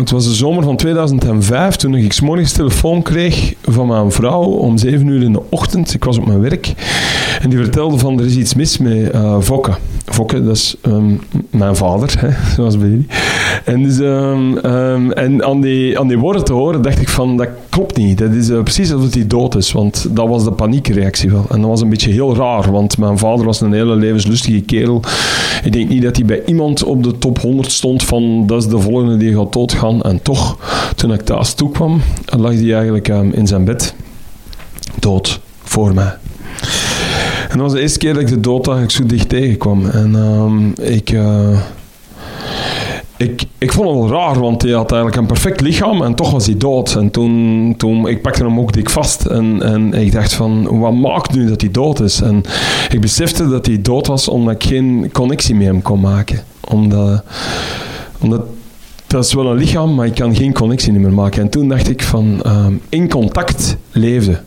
[0.00, 4.42] Het was de zomer van 2005 toen ik s morgens telefoon kreeg van mijn vrouw
[4.42, 5.94] om 7 uur in de ochtend.
[5.94, 6.72] Ik was op mijn werk
[7.40, 9.72] en die vertelde van er is iets mis met uh, Fokke.
[10.04, 13.06] Fokke, dat is um, mijn vader, hè, zoals bij jullie.
[13.64, 17.36] En, dus, um, um, en aan, die, aan die woorden te horen dacht ik van
[17.36, 18.18] dat klopt niet.
[18.18, 21.46] Dat is uh, precies alsof hij dood is, want dat was de paniekreactie wel.
[21.50, 25.02] En dat was een beetje heel raar, want mijn vader was een hele levenslustige kerel.
[25.64, 28.68] Ik denk niet dat hij bij iemand op de top 100 stond van dat is
[28.68, 30.02] de volgende die gaat doodgaan.
[30.02, 30.56] En toch,
[30.96, 33.94] toen ik thuis toekwam, lag hij eigenlijk um, in zijn bed
[34.98, 36.14] dood voor mij.
[37.48, 39.86] En dat was de eerste keer dat ik de dood eigenlijk zo dicht tegenkwam.
[39.86, 41.12] En ik...
[41.12, 41.58] Uh,
[43.20, 46.30] ik, ik vond het wel raar, want hij had eigenlijk een perfect lichaam en toch
[46.30, 46.94] was hij dood.
[46.94, 50.94] En toen, toen ik pakte hem ook dik vast en, en ik dacht van, wat
[50.94, 52.20] maakt nu dat hij dood is?
[52.20, 52.42] En
[52.90, 56.40] ik besefte dat hij dood was omdat ik geen connectie met hem kon maken.
[56.60, 57.22] Omdat,
[58.20, 58.42] omdat
[59.06, 61.42] dat is wel een lichaam, maar ik kan geen connectie meer maken.
[61.42, 64.40] En toen dacht ik van, ehm, in contact leefde.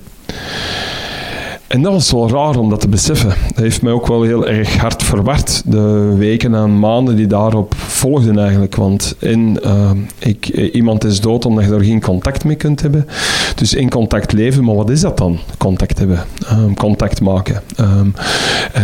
[1.73, 3.29] En dat was wel raar om dat te beseffen.
[3.29, 7.73] Dat heeft mij ook wel heel erg hard verward, de weken en maanden die daarop
[7.75, 8.75] volgden eigenlijk.
[8.75, 13.07] Want in, uh, ik, iemand is dood omdat je daar geen contact mee kunt hebben.
[13.55, 15.39] Dus in contact leven, maar wat is dat dan?
[15.57, 17.61] Contact hebben, um, contact maken.
[17.79, 18.13] Um,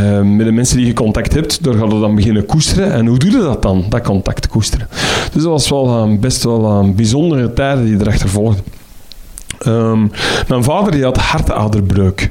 [0.01, 2.93] um, met de mensen die je contact hebt, daar gaat je dan beginnen koesteren.
[2.93, 4.87] En hoe doe je dat dan, dat contact koesteren?
[5.33, 8.63] Dus dat was wel best wel bijzondere tijden die erachter volgden.
[10.47, 12.29] mijn vader die had hartaderbreuk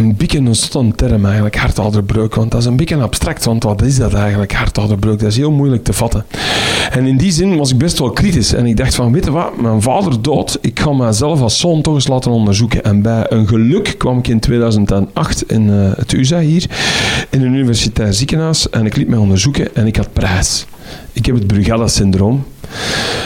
[0.00, 2.34] een beetje een stomme term eigenlijk, hartouderbreuk.
[2.34, 5.18] Want dat is een beetje abstract, want wat is dat eigenlijk, hartouderbreuk?
[5.18, 6.26] Dat is heel moeilijk te vatten.
[6.90, 8.52] En in die zin was ik best wel kritisch.
[8.52, 11.82] En ik dacht van, weet je wat, mijn vader dood, ik ga mezelf als zoon
[11.82, 12.84] toch eens laten onderzoeken.
[12.84, 16.66] En bij een geluk kwam ik in 2008 in uh, het USA hier,
[17.30, 18.70] in een universitair ziekenhuis.
[18.70, 20.66] En ik liet mij onderzoeken en ik had prijs.
[21.12, 22.44] Ik heb het Brugada-syndroom.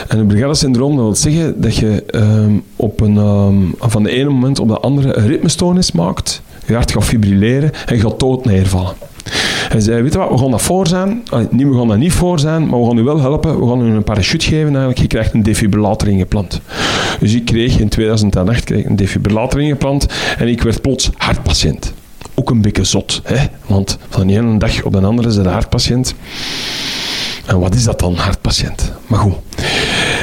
[0.07, 4.29] En het Brugada-syndroom, dat wil zeggen dat je um, op een, um, van de ene
[4.29, 8.45] moment op de andere een ritmestoornis maakt, je hart gaat fibrilleren en je gaat dood
[8.45, 8.93] neervallen.
[9.69, 11.23] En zei, weet wat, we gaan dat voor zijn.
[11.49, 13.59] niet, we gaan dat niet voor zijn, maar we gaan u wel helpen.
[13.59, 14.97] We gaan u een parachute geven eigenlijk.
[14.97, 16.61] Je krijgt een defibrillator ingeplant.
[17.19, 20.05] Dus ik kreeg in 2008 kreeg een defibrillator ingeplant
[20.37, 21.93] en ik werd plots hartpatiënt.
[22.33, 23.45] Ook een beetje zot, hè?
[23.67, 26.15] want van de ene dag op de andere is het hartpatiënt.
[27.45, 28.91] En wat is dat dan, hartpatiënt?
[29.07, 29.35] Maar goed.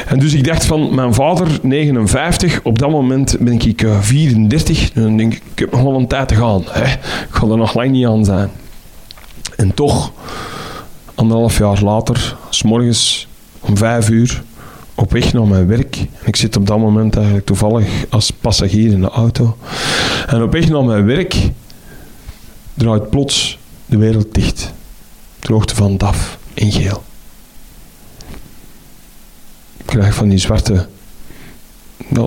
[0.07, 4.91] En dus ik dacht van, mijn vader, 59, op dat moment ben ik 34.
[4.91, 6.63] Eh, dan denk ik, ik heb nog wel een tijd te gaan.
[6.67, 6.93] Hè?
[6.93, 8.51] Ik ga er nog lang niet aan zijn.
[9.57, 10.13] En toch,
[11.15, 13.29] anderhalf jaar later, s morgens
[13.61, 14.43] om vijf uur,
[14.95, 15.97] op weg naar mijn werk.
[15.97, 19.57] En ik zit op dat moment eigenlijk toevallig als passagier in de auto.
[20.27, 21.51] En op weg naar mijn werk
[22.75, 24.73] draait plots de wereld dicht.
[25.39, 27.03] Droogte van DAF in geel
[29.85, 30.87] krijg van die zwarte...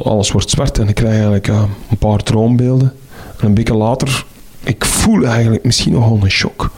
[0.03, 2.93] Alles wordt zwart en ik krijg eigenlijk uh, een paar droombeelden.
[3.39, 4.25] En een beetje later,
[4.63, 6.71] ik voel eigenlijk misschien nog wel een shock.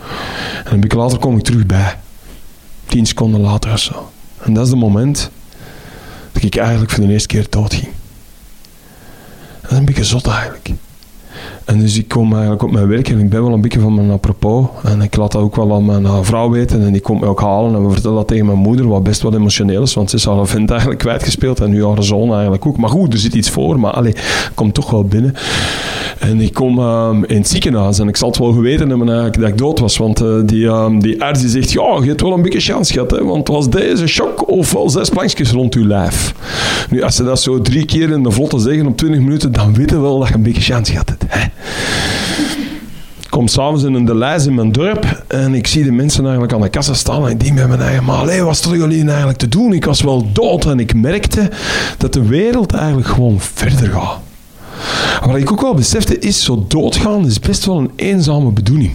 [0.65, 1.99] En een beetje later kom ik terug bij.
[2.85, 4.11] Tien seconden later of zo.
[4.39, 5.29] En dat is het moment
[6.31, 7.89] dat ik eigenlijk voor de eerste keer dood ging.
[9.61, 10.69] Dat is een beetje zot eigenlijk.
[11.67, 13.95] En dus ik kom eigenlijk op mijn werk en ik ben wel een beetje van
[13.95, 14.65] mijn apropos.
[14.83, 17.27] En ik laat dat ook wel aan mijn uh, vrouw weten en die komt me
[17.27, 17.75] ook halen.
[17.75, 20.25] En we vertellen dat tegen mijn moeder, wat best wel emotioneel is, want ze is
[20.25, 22.77] haar vent eigenlijk kwijtgespeeld en nu haar zoon eigenlijk ook.
[22.77, 24.15] Maar goed, er zit iets voor, maar allee,
[24.53, 25.33] komt toch wel binnen.
[26.19, 29.39] En ik kom uh, in het ziekenhuis en ik zal het wel geweten hebben eigenlijk
[29.39, 32.21] dat ik dood was, want uh, die, uh, die arts die zegt, ja, je hebt
[32.21, 35.73] wel een beetje kans gehad, hè, want was deze shock of wel zes plankjes rond
[35.73, 36.33] je lijf.
[36.89, 39.73] Nu, als ze dat zo drie keer in de vlotte zeggen op 20 minuten, dan
[39.73, 41.23] weten we wel dat je een beetje kans gehad hebt.
[41.27, 41.45] Hè?
[43.29, 46.61] Kom s'avonds in een lijst in mijn dorp en ik zie de mensen eigenlijk aan
[46.61, 49.49] de kassa staan en ik bij mijn eigen, maar allee, wat stonden jullie eigenlijk te
[49.49, 49.73] doen?
[49.73, 51.49] Ik was wel dood en ik merkte
[51.97, 54.19] dat de wereld eigenlijk gewoon verder gaat.
[55.25, 58.91] Wat ik ook wel besefte is, zo doodgaan is best wel een eenzame bedoeling.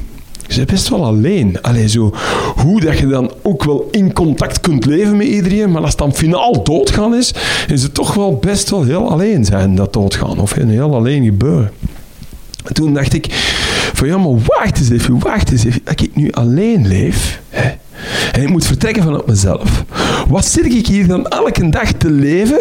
[0.46, 1.62] Je bent best wel alleen.
[1.62, 2.14] Allee, zo,
[2.56, 5.98] hoe dat je dan ook wel in contact kunt leven met iedereen, maar als het
[5.98, 7.34] dan finaal doodgaan is,
[7.68, 10.38] is het toch wel best wel heel alleen zijn, dat doodgaan.
[10.38, 11.70] Of heel alleen gebeuren.
[12.64, 13.26] En toen dacht ik
[13.92, 15.80] van ja, maar wacht eens even, wacht eens even.
[15.84, 17.70] Dat ik nu alleen leef hè,
[18.32, 19.84] en ik moet vertrekken vanuit mezelf.
[20.28, 22.58] Wat zit ik hier dan elke dag te leven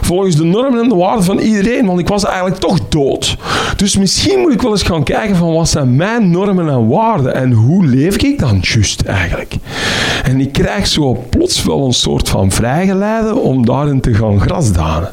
[0.00, 1.86] volgens de normen en de waarden van iedereen?
[1.86, 3.36] Want ik was eigenlijk toch dood.
[3.76, 7.34] Dus misschien moet ik wel eens gaan kijken van wat zijn mijn normen en waarden
[7.34, 9.54] en hoe leef ik dan juist eigenlijk?
[10.24, 15.12] En ik krijg zo plots wel een soort van vrijgeleide om daarin te gaan grasdanen.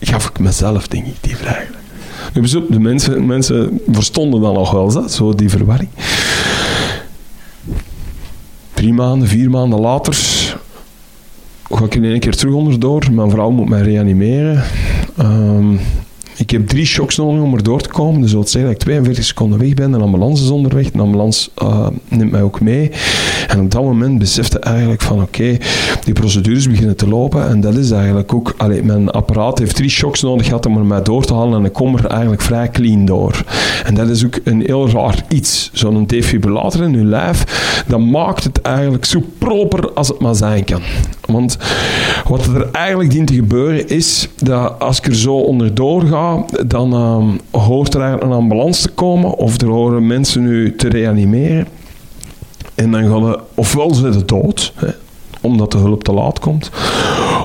[0.00, 1.79] Gaf ik mezelf, denk ik, die vrijgeleide.
[2.32, 5.88] De mensen, mensen verstonden dan nog wel zo die verwarring.
[8.74, 10.14] Drie maanden, vier maanden later
[11.76, 13.12] ga ik in één keer terug onderdoor.
[13.12, 14.62] Mijn vrouw moet mij reanimeren.
[15.20, 15.80] Um,
[16.36, 18.20] ik heb drie shocks nodig om er door te komen.
[18.20, 19.92] Dus dat wil zeggen dat ik 42 seconden weg ben.
[19.92, 20.90] Een ambulance is onderweg.
[20.90, 22.90] De ambulance uh, neemt mij ook mee.
[23.50, 25.56] En op dat moment besefte eigenlijk van oké,
[26.04, 27.48] die procedures beginnen te lopen.
[27.48, 28.54] En dat is eigenlijk ook...
[28.56, 31.58] Allee, mijn apparaat heeft drie shocks nodig gehad om er mij door te halen.
[31.58, 33.42] En ik kom er eigenlijk vrij clean door.
[33.84, 35.70] En dat is ook een heel raar iets.
[35.72, 37.44] Zo'n defibrillator in je lijf,
[37.86, 40.80] dat maakt het eigenlijk zo proper als het maar zijn kan.
[41.26, 41.58] Want
[42.28, 46.92] wat er eigenlijk dient te gebeuren is dat als ik er zo onderdoor ga, dan
[46.92, 51.66] um, hoort er eigenlijk een ambulance te komen of er horen mensen nu te reanimeren.
[52.80, 54.88] En dan gaan we, ofwel ze dood, hè,
[55.40, 56.70] omdat de hulp te laat komt.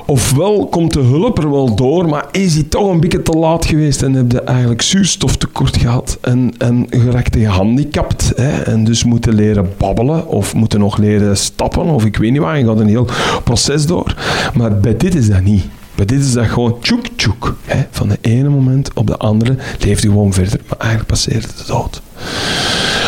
[0.06, 3.66] Ofwel komt de hulp er wel door, maar is hij toch een beetje te laat
[3.66, 8.32] geweest en heb je eigenlijk zuurstoftekort gehad en, en geraakt gehandicapt.
[8.36, 12.40] Hè, en dus moeten leren babbelen of moeten nog leren stappen of ik weet niet
[12.40, 12.58] waar.
[12.58, 13.08] Je gaat een heel
[13.44, 14.14] proces door.
[14.54, 15.64] Maar bij dit is dat niet.
[15.96, 17.56] Bij dit is dat gewoon tjoek tjoek.
[17.64, 17.82] Hè?
[17.90, 20.60] Van de ene moment op de andere leeft hij gewoon verder.
[20.68, 22.02] Maar eigenlijk passeert het de dood.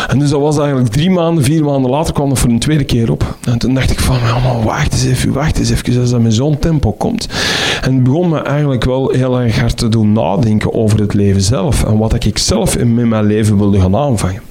[0.07, 2.83] En dus dat was eigenlijk drie maanden, vier maanden later kwam dat voor een tweede
[2.83, 3.37] keer op.
[3.43, 6.33] En toen dacht ik van, maar wacht eens even, wacht eens even, als dat met
[6.33, 7.27] zo'n tempo komt.
[7.81, 11.83] En begon me eigenlijk wel heel erg hard te doen nadenken over het leven zelf.
[11.83, 14.41] En wat ik zelf in mijn leven wilde gaan aanvangen.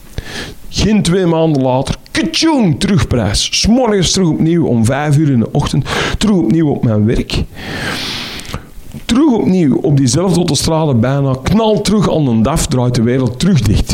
[0.68, 3.48] Geen twee maanden later, ketjoen, terugprijs.
[3.50, 5.84] S'morgens terug opnieuw om vijf uur in de ochtend,
[6.18, 7.44] terug opnieuw op mijn werk
[9.08, 13.60] terug opnieuw op diezelfde autostrade bijna, knal terug aan een DAF, draait de wereld terug
[13.60, 13.92] dicht.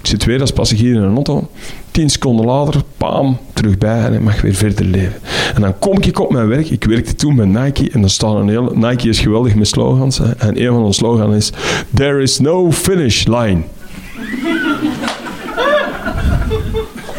[0.00, 1.48] Ik zit weer als passagier in een auto.
[1.90, 5.20] Tien seconden later, pam, terug bij en ik mag weer verder leven.
[5.54, 6.70] En dan kom ik op mijn werk.
[6.70, 8.70] Ik werkte toen met Nike en er staan een hele...
[8.74, 10.18] Nike is geweldig met slogans.
[10.18, 11.52] Hè, en een van de slogans is...
[11.94, 13.60] There is no finish line.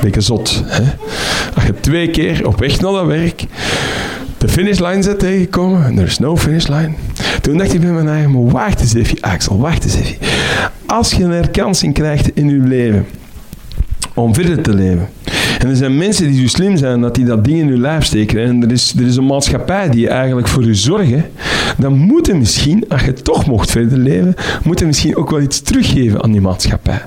[0.02, 0.84] Beetje zot, hè?
[1.56, 3.45] Als je twee keer op weg naar dat werk
[4.43, 6.93] de finishlijn zit tegengekomen en er is no finishline.
[7.41, 10.17] Toen dacht ik bij mijn eigen, maar wacht eens even, Axel, wacht eens even.
[10.86, 13.06] Als je een herkansing krijgt in je leven,
[14.13, 15.10] om verder te leven.
[15.63, 18.06] En er zijn mensen die zo slim zijn dat die dat ding in hun lijf
[18.06, 18.43] steken.
[18.43, 21.26] En er is, er is een maatschappij die eigenlijk voor je zorgen.
[21.78, 26.23] Dan moeten misschien, als je toch mocht verder leven, moeten misschien ook wel iets teruggeven
[26.23, 27.02] aan die maatschappij.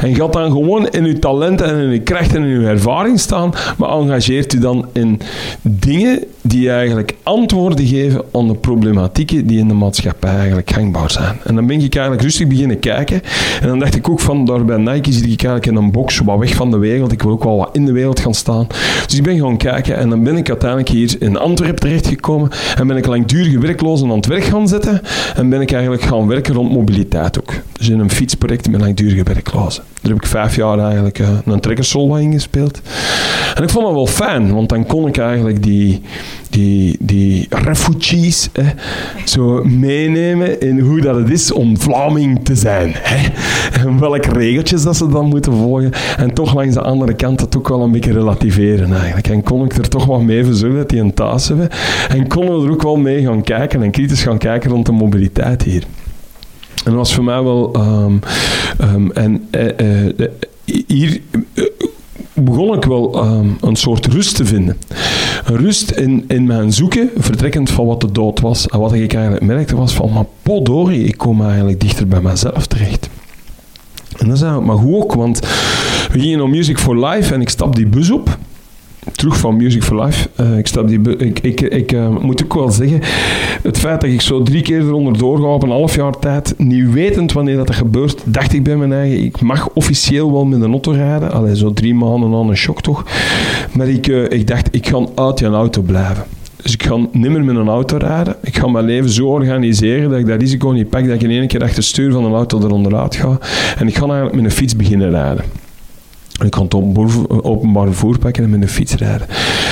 [0.00, 3.20] En gaat dan gewoon in je talenten en in je krachten en in je ervaring
[3.20, 5.20] staan, maar engageert u dan in
[5.62, 11.36] dingen die eigenlijk antwoorden geven aan de problematieken die in de maatschappij eigenlijk gangbaar zijn.
[11.44, 13.22] En dan ben ik eigenlijk rustig beginnen kijken.
[13.60, 16.18] En dan dacht ik ook van, daar bij Nike zit ik eigenlijk in een box,
[16.18, 17.12] wat weg van de wereld.
[17.12, 18.66] Ik wil ook wel wat in de wereld gaan staan.
[19.06, 22.86] Dus ik ben gaan kijken en dan ben ik uiteindelijk hier in Antwerpen terechtgekomen en
[22.86, 25.00] ben ik langdurige werklozen aan het werk gaan zetten
[25.36, 27.52] en ben ik eigenlijk gaan werken rond mobiliteit ook.
[27.72, 29.82] Dus in een fietsproject met langdurige werklozen.
[30.00, 32.80] Daar heb ik vijf jaar eigenlijk uh, een trekkersolo in gespeeld.
[33.54, 36.02] En ik vond dat wel fijn, want dan kon ik eigenlijk die,
[36.52, 38.50] die, die refugees
[39.24, 42.92] zo meenemen in hoe dat het is om Vlaming te zijn.
[42.94, 43.28] Hè.
[43.80, 45.92] En welke regeltjes dat ze dan moeten volgen.
[46.16, 49.28] En toch langs de andere kant dat ook wel een beetje relativeren eigenlijk.
[49.28, 51.68] En kon ik er toch wat mee verzorgen dat die een thuis hebben.
[52.08, 54.92] En konden we er ook wel mee gaan kijken en kritisch gaan kijken rond de
[54.92, 55.82] mobiliteit hier.
[56.84, 57.76] En dat was voor mij wel...
[57.76, 60.28] Um, en uh, uh,
[60.86, 61.20] hier
[62.44, 64.76] begon ik wel um, een soort rust te vinden.
[65.44, 68.68] Een rust in, in mijn zoeken, vertrekkend van wat de dood was.
[68.68, 72.66] En wat ik eigenlijk merkte was van, maar podori, ik kom eigenlijk dichter bij mezelf
[72.66, 73.08] terecht.
[74.16, 75.40] En dat is eigenlijk maar goed ook, want
[76.12, 78.38] we gingen naar Music for Life en ik stap die bus op
[79.12, 80.28] terug van Music for Life.
[80.40, 83.00] Uh, ik, stap die, ik, ik, ik uh, moet ook wel zeggen,
[83.62, 86.92] het feit dat ik zo drie keer eronder doorga op een half jaar tijd, niet
[86.92, 90.70] wetend wanneer dat gebeurt, dacht ik bij mijn eigen, ik mag officieel wel met een
[90.70, 91.32] auto rijden.
[91.32, 93.04] Allee, zo drie maanden aan een shock toch.
[93.72, 96.24] Maar ik, uh, ik dacht, ik ga uit je auto blijven.
[96.62, 98.36] Dus ik ga nimmer met een auto rijden.
[98.42, 101.30] Ik ga mijn leven zo organiseren dat ik dat risico niet pak, dat ik in
[101.30, 103.38] één keer achter het stuur van een auto eronderuit ga.
[103.78, 105.44] En ik ga eigenlijk met een fiets beginnen rijden.
[106.44, 106.74] Ik kan het
[107.44, 109.26] openbaar vervoer pakken en met de fiets rijden.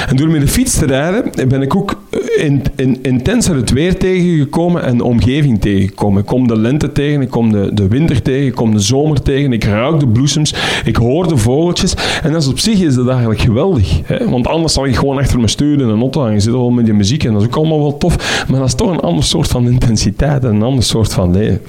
[0.09, 2.03] En door met de fiets te rijden ben ik ook
[2.37, 6.21] in, in, intenser het weer tegengekomen en de omgeving tegengekomen.
[6.21, 9.23] Ik kom de lente tegen, ik kom de, de winter tegen, ik kom de zomer
[9.23, 10.55] tegen, ik ruik de bloesems,
[10.85, 11.95] ik hoor de vogeltjes.
[12.23, 14.01] En dat op zich is dat eigenlijk geweldig.
[14.05, 14.31] Hè?
[14.31, 16.71] Want anders zal ik gewoon achter mijn stuur in een auto en je zit al
[16.71, 18.45] met die muziek en dat is ook allemaal wel tof.
[18.49, 21.61] Maar dat is toch een ander soort van intensiteit en een ander soort van leven.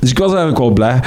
[0.00, 1.00] Dus ik was eigenlijk wel blij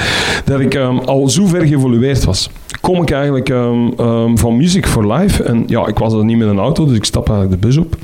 [0.44, 2.50] dat ik um, al zo ver geëvolueerd was
[2.88, 5.42] kom ik eigenlijk um, um, van Music for Life.
[5.42, 7.76] En ja, ik was er niet met een auto, dus ik stap eigenlijk de bus
[7.76, 7.96] op.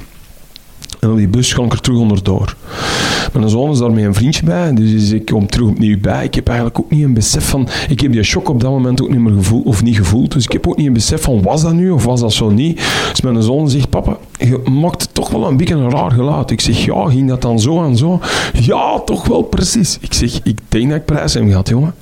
[1.05, 2.57] En op die bus ik er terug onderdoor.
[3.33, 6.25] Mijn zoon is daarmee een vriendje bij, dus ik kom terug opnieuw bij.
[6.25, 7.69] Ik heb eigenlijk ook niet een besef van...
[7.89, 10.33] Ik heb die shock op dat moment ook niet meer gevoeld, of niet gevoeld.
[10.33, 12.51] Dus ik heb ook niet een besef van, was dat nu of was dat zo
[12.51, 12.77] niet?
[13.11, 16.51] Dus mijn zoon zegt, papa, je maakt toch wel een beetje een raar geluid.
[16.51, 18.21] Ik zeg, ja, ging dat dan zo en zo?
[18.53, 19.99] Ja, toch wel precies.
[20.01, 21.95] Ik zeg, ik denk dat ik prijs heb gehad, jongen.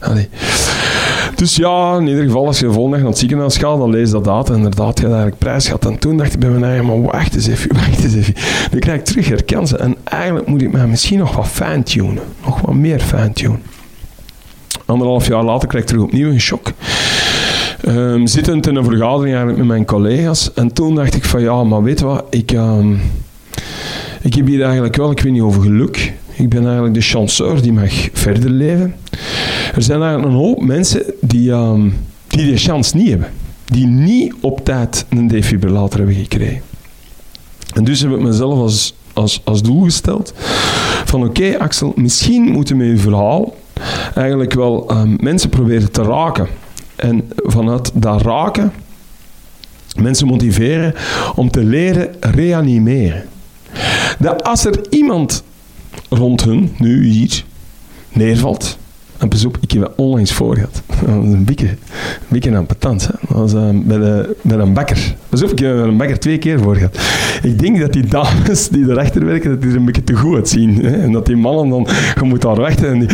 [1.43, 4.11] Dus ja, in ieder geval, als je de volgende naar het ziekenhuis gaat, dan lees
[4.11, 4.51] dat.
[4.51, 5.85] En inderdaad, je eigenlijk prijs gehad.
[5.85, 8.35] En toen dacht ik bij mijn eigen, maar wacht eens even, wacht eens even.
[8.93, 9.81] Krijg ik terug herkansen.
[9.81, 12.23] En eigenlijk moet ik mij misschien nog wat fine-tunen.
[12.45, 13.63] Nog wat meer fine-tunen.
[14.87, 16.73] Anderhalf jaar later krijg ik terug opnieuw een shock.
[17.89, 20.53] Um, zittend in een vergadering eigenlijk met mijn collega's.
[20.55, 23.01] En toen dacht ik van ja, maar weet wat, ik, um,
[24.21, 26.13] ik heb hier eigenlijk wel, ik weet niet over geluk.
[26.37, 28.95] Ik ben eigenlijk de chanceur die mag verder leven.
[29.75, 31.95] Er zijn eigenlijk een hoop mensen die, um,
[32.27, 33.29] die die chance niet hebben.
[33.65, 36.72] Die niet op tijd een defibrillator hebben gekregen.
[37.73, 40.33] En dus heb ik mezelf als, als, als doel gesteld
[41.05, 43.57] van oké Axel, misschien moeten we je verhaal
[44.15, 46.47] eigenlijk wel ehm, mensen proberen te raken.
[46.97, 48.73] En vanuit dat raken
[49.97, 50.95] mensen motiveren
[51.35, 53.25] om te leren reanimeren.
[54.19, 55.43] Dat als er iemand
[56.09, 57.45] rond hun, nu hier,
[58.13, 58.79] neervalt,
[59.23, 60.83] en pas op, ik heb het onlangs voor gehad.
[60.87, 61.77] Dat was een beetje, een
[62.29, 63.11] beetje aan patant.
[63.29, 63.69] Dat was uh,
[64.43, 65.15] bij een bakker.
[65.29, 66.99] Pas op, ik heb een bakker twee keer voor gehad.
[67.43, 70.35] Ik denk dat die dames die erachter werken, dat die er een beetje te goed
[70.35, 70.85] uitzien.
[70.85, 70.91] Hè.
[70.91, 72.89] En dat die mannen dan, je moet daar wachten.
[72.89, 73.09] En, die,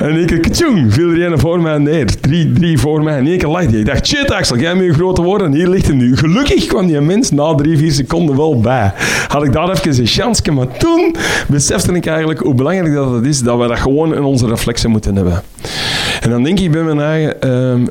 [0.00, 2.20] en keer, viel er een voor mij neer.
[2.20, 3.18] Drie, drie voor mij.
[3.18, 3.78] En één keer lag die.
[3.78, 5.52] Ik dacht, shit Axel, jij met je grote woorden.
[5.52, 6.16] Hier ligt hij nu.
[6.16, 8.92] Gelukkig kwam die mens na drie, vier seconden wel bij.
[9.28, 10.52] Had ik daar even een chance.
[10.52, 11.14] Maar toen
[11.48, 14.90] besefte ik eigenlijk hoe belangrijk dat het is dat we dat gewoon in onze reflexen
[14.90, 15.21] moeten hebben.
[16.20, 17.36] En dan denk ik bij mijn eigen,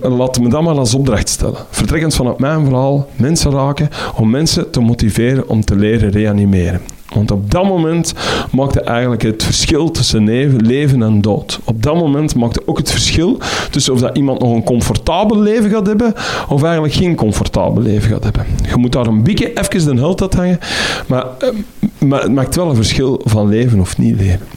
[0.04, 1.60] uh, laat me dat maar als opdracht stellen.
[1.70, 6.82] Vertrekkend vanuit mijn verhaal, mensen raken, om mensen te motiveren om te leren reanimeren.
[7.14, 8.14] Want op dat moment
[8.52, 10.24] maakte eigenlijk het verschil tussen
[10.66, 11.60] leven en dood.
[11.64, 13.40] Op dat moment maakte ook het verschil
[13.72, 16.14] tussen of dat iemand nog een comfortabel leven gaat hebben
[16.50, 18.46] of eigenlijk geen comfortabel leven gaat hebben.
[18.70, 20.60] Je moet daar een beetje even de held uit hangen,
[21.08, 24.48] maar, ehm, maar het maakt wel een verschil van leven of niet leven.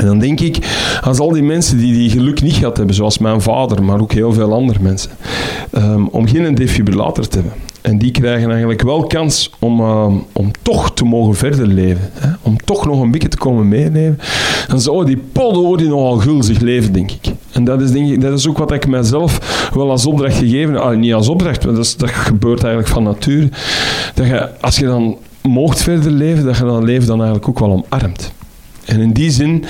[0.00, 0.58] En dan denk ik,
[1.00, 4.12] als al die mensen die die geluk niet gehad hebben, zoals mijn vader, maar ook
[4.12, 5.10] heel veel andere mensen,
[5.72, 7.54] um, om geen defibrillator te hebben.
[7.80, 12.10] En die krijgen eigenlijk wel kans om, uh, om toch te mogen verder leven.
[12.12, 12.28] Hè?
[12.42, 14.18] Om toch nog een beetje te komen meeleven.
[14.68, 15.22] Dan zou die
[15.76, 17.32] die nogal gulzig leven, denk ik.
[17.52, 20.74] En dat is, denk ik, dat is ook wat ik mijzelf wel als opdracht gegeven
[20.74, 20.82] heb.
[20.82, 23.48] Ah, niet als opdracht, maar dat, is, dat gebeurt eigenlijk van nature.
[24.14, 27.58] Dat je, als je dan moogt verder leven, dat je dan leven dan eigenlijk ook
[27.58, 28.32] wel omarmt.
[28.90, 29.64] En in die zin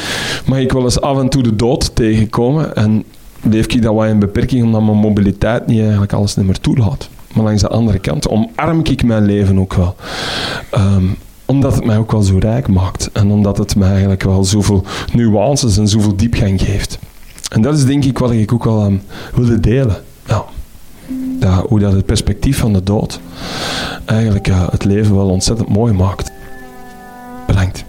[0.46, 2.76] mag ik wel eens af en toe de dood tegenkomen.
[2.76, 3.04] En
[3.42, 7.08] leef ik dat wat in beperking, omdat mijn mobiliteit niet eigenlijk alles niet meer toelaat.
[7.34, 9.96] Maar langs de andere kant omarm ik mijn leven ook wel.
[10.70, 11.04] Ehm,
[11.44, 13.10] omdat het mij ook wel zo rijk maakt.
[13.12, 16.98] En omdat het mij eigenlijk wel zoveel nuances en zoveel diepgang geeft.
[17.52, 19.02] En dat is denk ik wat ik ook wel um,
[19.34, 19.96] wilde delen.
[21.68, 23.20] Hoe dat het perspectief van de dood
[24.04, 26.32] eigenlijk uh, het leven wel ontzettend mooi maakt.
[27.46, 27.84] Bedankt.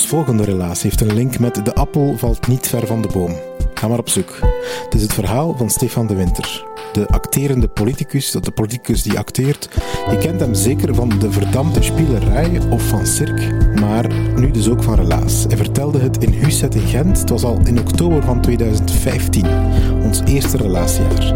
[0.00, 3.34] Volgende relaas heeft een link met De appel valt niet ver van de boom.
[3.74, 4.38] Ga maar op zoek.
[4.84, 6.66] Het is het verhaal van Stefan de Winter.
[6.92, 9.68] De acterende politicus, de politicus die acteert.
[10.10, 14.82] Je kent hem zeker van de verdampte spielerij of van Cirque, maar nu dus ook
[14.82, 15.44] van Relaas.
[15.48, 17.20] Hij vertelde het in Huset in Gent.
[17.20, 19.46] Het was al in oktober van 2015,
[20.02, 21.34] ons eerste relatiejaar.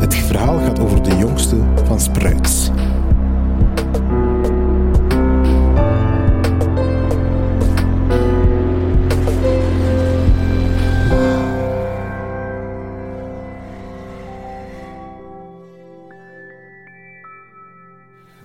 [0.00, 2.70] Het verhaal gaat over de jongste van Spruits.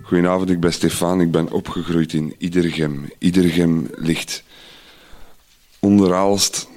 [0.08, 1.22] Goedenavond, ik ben Stefan.
[1.22, 3.10] Ik ben opgegroeid in Iedergem.
[3.18, 4.44] Iedergem ligt
[5.80, 6.68] onder Aalst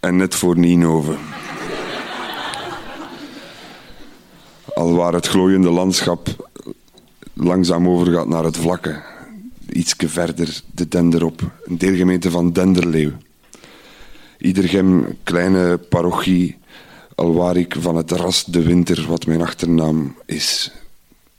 [0.00, 1.18] en net voor Nienhoven.
[4.74, 6.50] Al waar het glooiende landschap
[7.32, 9.02] langzaam overgaat naar het vlakke.
[9.68, 13.12] Ietske verder de Denderop, een deelgemeente van Denderleeuw.
[14.38, 16.58] Iedergem, kleine parochie,
[17.14, 20.72] alwaar ik van het ras de winter, wat mijn achternaam is,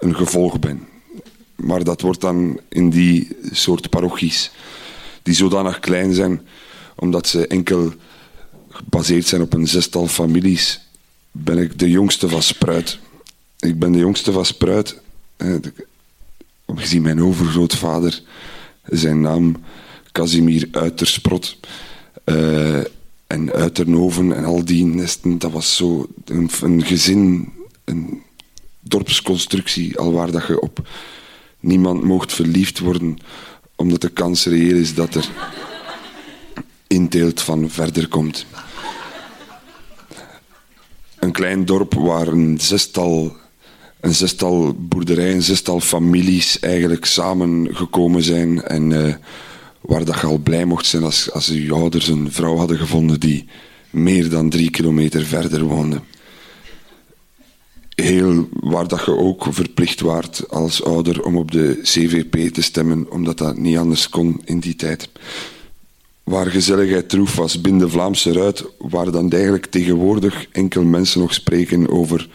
[0.02, 0.88] een gevolg ben.
[1.56, 4.52] Maar dat wordt dan in die soort parochies,
[5.24, 6.42] die zodanig klein zijn,
[6.96, 7.94] omdat ze enkel
[8.70, 10.90] gebaseerd zijn op een zestal families,
[11.32, 13.00] ben ik de jongste van Spruit.
[13.60, 15.02] Ik ben de jongste van Spruit.
[16.76, 18.22] Gezien mijn overgrootvader,
[18.86, 19.56] zijn naam
[20.12, 21.58] Casimir Uitersprot.
[22.26, 22.80] Uh,
[23.28, 28.22] en Uiternoven en al die nesten, dat was zo een, een gezin, een
[28.82, 30.88] dorpsconstructie, alwaar dat je op
[31.60, 33.18] niemand mocht verliefd worden,
[33.76, 35.30] omdat de kans reëel is dat er
[36.88, 38.46] inteelt van verder komt.
[41.20, 43.36] Een klein dorp waar een zestal,
[44.00, 49.16] een zestal boerderijen, een zestal families eigenlijk samengekomen zijn en uh,
[49.82, 53.20] waar dat je al blij mocht zijn als, als je ouders een vrouw hadden gevonden
[53.20, 53.48] die
[53.90, 56.02] meer dan drie kilometer verder woonde
[58.02, 63.12] heel, waar dat je ook verplicht waart als ouder om op de CVP te stemmen,
[63.12, 65.10] omdat dat niet anders kon in die tijd.
[66.24, 71.34] Waar gezelligheid troef was binnen de Vlaamse ruit, waar dan eigenlijk tegenwoordig enkel mensen nog
[71.34, 72.30] spreken over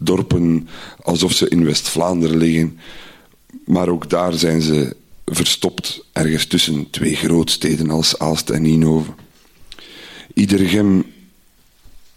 [0.00, 0.68] dorpen
[1.02, 2.78] alsof ze in West-Vlaanderen liggen.
[3.64, 9.10] Maar ook daar zijn ze verstopt ergens tussen twee grootsteden als Aalst en Ninove.
[10.34, 11.04] Iedergem,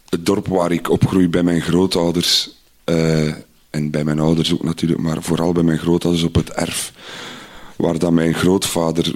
[0.10, 2.57] het dorp waar ik opgroei bij mijn grootouders,
[2.90, 3.34] uh,
[3.70, 6.94] en bij mijn ouders ook natuurlijk, maar vooral bij mijn grootouders op het erf,
[7.76, 9.14] waar dan mijn grootvader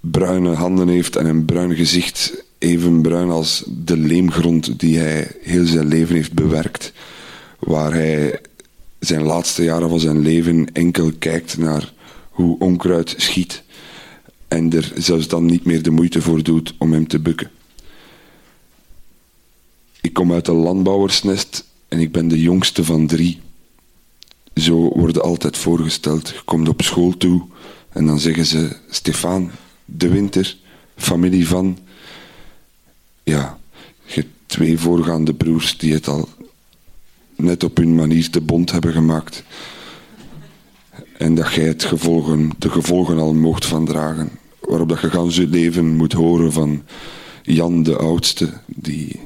[0.00, 5.66] bruine handen heeft en een bruin gezicht, even bruin als de leemgrond die hij heel
[5.66, 6.92] zijn leven heeft bewerkt,
[7.58, 8.40] waar hij
[8.98, 11.92] zijn laatste jaren van zijn leven enkel kijkt naar
[12.30, 13.62] hoe onkruid schiet
[14.48, 17.50] en er zelfs dan niet meer de moeite voor doet om hem te bukken.
[20.00, 23.40] Ik kom uit een landbouwersnest en ik ben de jongste van drie.
[24.54, 26.28] Zo worden altijd voorgesteld.
[26.28, 27.42] Je komt op school toe
[27.92, 29.50] en dan zeggen ze: Stefan,
[29.84, 30.56] de winter,
[30.96, 31.78] familie van.
[33.22, 33.58] Ja,
[34.04, 36.28] je hebt twee voorgaande broers die het al
[37.36, 39.42] net op hun manier te bond hebben gemaakt.
[41.16, 44.30] En dat jij het gevolgen, de gevolgen al mocht van dragen.
[44.60, 46.82] Waarop dat je gans je leven moet horen van
[47.42, 49.20] Jan de oudste, die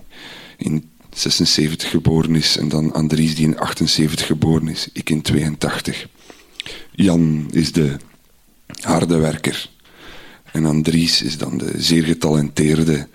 [0.57, 2.57] in 76 geboren is.
[2.57, 4.89] En dan Andries die in 78 geboren is.
[4.93, 6.07] Ik in 82.
[6.93, 7.97] Jan is de
[8.81, 9.71] harde werker.
[10.53, 13.09] En Andries is dan de zeer getalenteerde,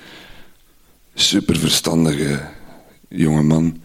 [1.13, 2.49] superverstandige
[3.09, 3.81] jonge man.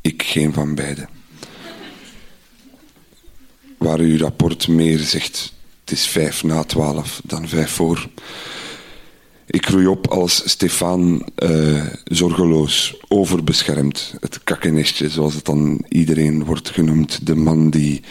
[0.00, 1.08] Ik geen van beiden.
[3.78, 8.08] Waar uw rapport meer zegt, het is vijf na twaalf dan vijf voor.
[9.46, 14.14] Ik groei op als Stefan uh, zorgeloos, overbeschermd.
[14.20, 17.26] Het kakkenestje, zoals het dan iedereen wordt genoemd.
[17.26, 18.02] De man die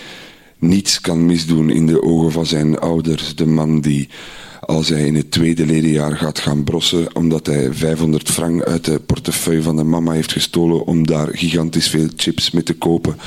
[0.57, 3.36] niets kan misdoen in de ogen van zijn ouders.
[3.36, 4.09] De man die,
[4.59, 8.99] als hij in het tweede ledenjaar gaat gaan brossen, omdat hij 500 frank uit de
[8.99, 13.17] portefeuille van de mama heeft gestolen om daar gigantisch veel chips mee te kopen.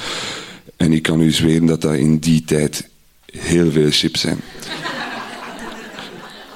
[0.77, 2.89] En ik kan u zweren dat dat in die tijd
[3.27, 4.41] heel veel chips zijn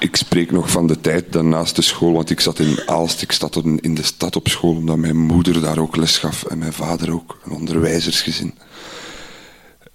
[0.02, 3.32] ik spreek nog van de tijd daarnaast de school, want ik zat in Aalst, ik
[3.32, 6.72] zat in de stad op school, omdat mijn moeder daar ook les gaf en mijn
[6.72, 8.54] vader ook, een onderwijzersgezin.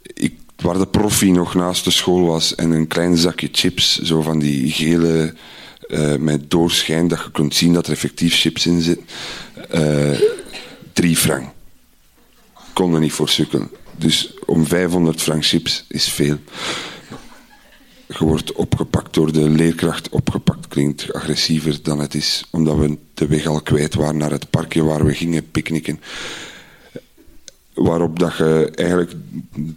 [0.01, 4.22] Ik, waar de proffie nog naast de school was en een klein zakje chips, zo
[4.22, 5.34] van die gele
[5.88, 9.05] uh, met doorschijn, dat je kunt zien dat er effectief chips in zitten,
[9.76, 10.20] uh,
[10.93, 11.49] drie frank.
[12.74, 13.70] Kon er niet voor sukkelen.
[13.97, 16.38] Dus om 500 frank chips is veel
[18.08, 20.10] je wordt opgepakt door de leerkracht.
[20.10, 24.49] Opgepakt klinkt agressiever dan het is, omdat we de weg al kwijt waren naar het
[24.49, 25.99] parkje waar we gingen picknicken.
[27.74, 29.12] Waarop dat je eigenlijk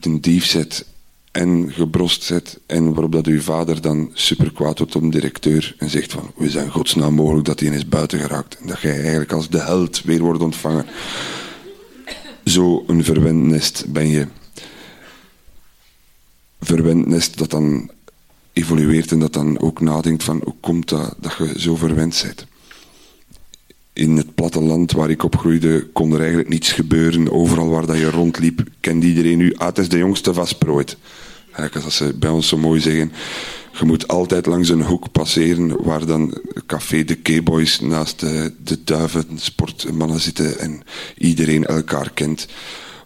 [0.01, 0.85] een dief zet
[1.33, 2.59] en gebrost zet.
[2.66, 6.51] En waarop dat uw vader dan super kwaad wordt de directeur en zegt van, we
[6.51, 8.59] zijn godsnaam mogelijk dat hij is buiten geraakt.
[8.59, 10.87] En dat jij eigenlijk als de held weer wordt ontvangen.
[12.45, 14.26] Zo een verwend nest ben je.
[16.61, 17.91] Verwend nest dat dan
[18.61, 22.47] evolueert en dat dan ook nadenkt van hoe komt dat dat je zo verwend bent.
[23.93, 27.33] In het platteland waar ik opgroeide kon er eigenlijk niets gebeuren.
[27.33, 29.55] Overal waar dat je rondliep kende iedereen nu.
[29.55, 30.97] Ah, het is de jongste vastprooid.
[31.53, 33.13] Eigenlijk als ze bij ons zo mooi zeggen.
[33.79, 36.35] Je moet altijd langs een hoek passeren waar dan
[36.67, 40.83] café de K-boys naast de, de duiven, sportmannen zitten en
[41.19, 42.47] iedereen elkaar kent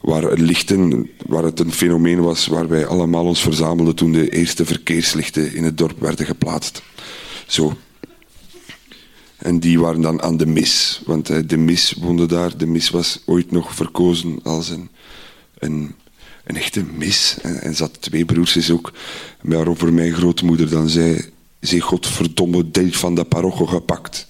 [0.04, 4.64] waar lichten, waar het een fenomeen was waar wij allemaal ons verzamelden toen de eerste
[4.64, 6.82] verkeerslichten in het dorp werden geplaatst.
[7.46, 7.76] Zo.
[9.36, 12.56] En die waren dan aan de mis, want eh, de mis woonde daar.
[12.56, 14.88] De mis was ooit nog verkozen als een,
[15.58, 15.94] een,
[16.44, 17.36] echte mis.
[17.42, 18.92] En, en zat twee broers ook.
[19.42, 21.30] Waarover mijn grootmoeder dan zei,
[21.60, 24.26] ze godverdomme deel van de parochie gepakt.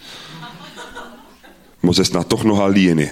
[1.81, 3.09] Maar ze is nou toch nog alleen,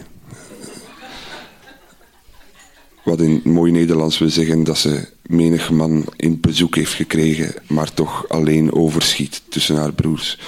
[3.05, 7.94] wat in mooi Nederlands wil zeggen dat ze menig man in bezoek heeft gekregen, maar
[7.94, 10.38] toch alleen overschiet tussen haar broers.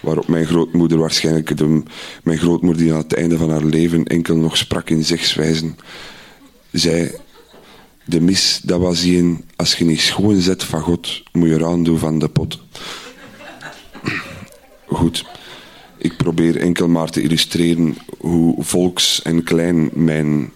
[0.00, 1.82] Waarop mijn grootmoeder waarschijnlijk, de,
[2.22, 5.76] mijn grootmoeder die aan het einde van haar leven enkel nog sprak in zegswijzen,
[6.70, 7.10] zei,
[8.04, 11.82] de mis, dat was een, als je niet schoon zet van God, moet je eraan
[11.82, 12.62] doen van de pot.
[14.86, 15.24] Goed.
[15.98, 20.52] Ik probeer enkel maar te illustreren hoe volks en klein mijn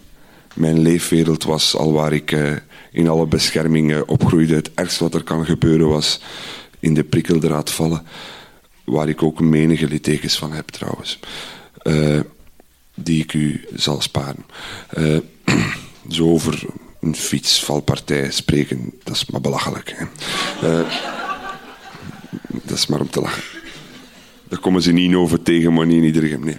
[0.57, 2.51] mijn leefwereld was, al waar ik uh,
[2.91, 4.55] in alle beschermingen opgroeide.
[4.55, 6.19] Het ergste wat er kan gebeuren was
[6.79, 8.03] in de prikkeldraad vallen,
[8.83, 11.19] waar ik ook menige littekens van heb trouwens,
[11.83, 12.19] uh,
[12.95, 14.45] die ik u zal sparen.
[14.97, 15.17] Uh,
[16.09, 16.65] zo over
[17.01, 19.93] een fietsvalpartij spreken, dat is maar belachelijk.
[19.95, 20.05] Hè.
[22.49, 23.43] dat is maar om te lachen.
[24.49, 26.43] Daar komen ze niet over tegen, maar niet in iedereen.
[26.43, 26.57] Nee.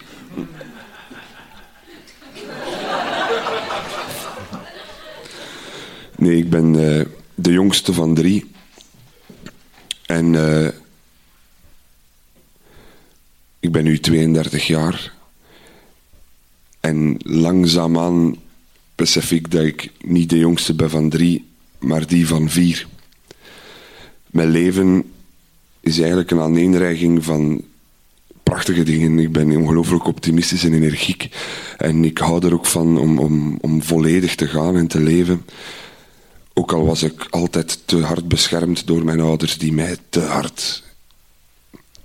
[6.18, 7.04] Nee, ik ben, uh,
[7.34, 8.50] de jongste van drie.
[10.06, 10.68] En uh,
[13.60, 15.12] ik ben nu 32 jaar.
[16.80, 18.36] En langzaamaan
[18.94, 21.44] besef ik dat ik niet de jongste ben van drie,
[21.78, 22.86] maar die van vier.
[24.26, 25.12] Mijn leven
[25.80, 27.62] is eigenlijk een aaneenreiging van
[28.42, 29.18] prachtige dingen.
[29.18, 31.28] Ik ben ongelooflijk optimistisch en energiek.
[31.76, 35.44] En ik hou er ook van om, om, om volledig te gaan en te leven.
[36.58, 40.82] Ook al was ik altijd te hard beschermd door mijn ouders, die mij te hard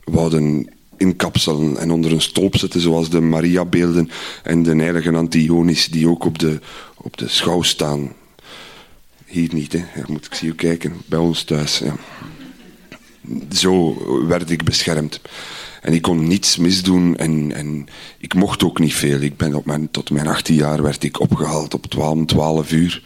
[0.03, 4.09] wouden inkapselen en onder een stolp zetten, zoals de Maria-beelden
[4.43, 6.59] en de heilige Antionis, die ook op de,
[6.97, 8.13] op de schouw staan.
[9.25, 9.79] Hier niet, hè.
[9.79, 11.77] Ja, moet ik zie u kijken, bij ons thuis.
[11.77, 11.95] Ja.
[13.51, 13.97] Zo
[14.27, 15.21] werd ik beschermd.
[15.81, 17.87] En ik kon niets misdoen en, en
[18.17, 19.19] ik mocht ook niet veel.
[19.19, 23.01] Ik ben op mijn, tot mijn 18 jaar werd ik opgehaald op 12, 12 uur.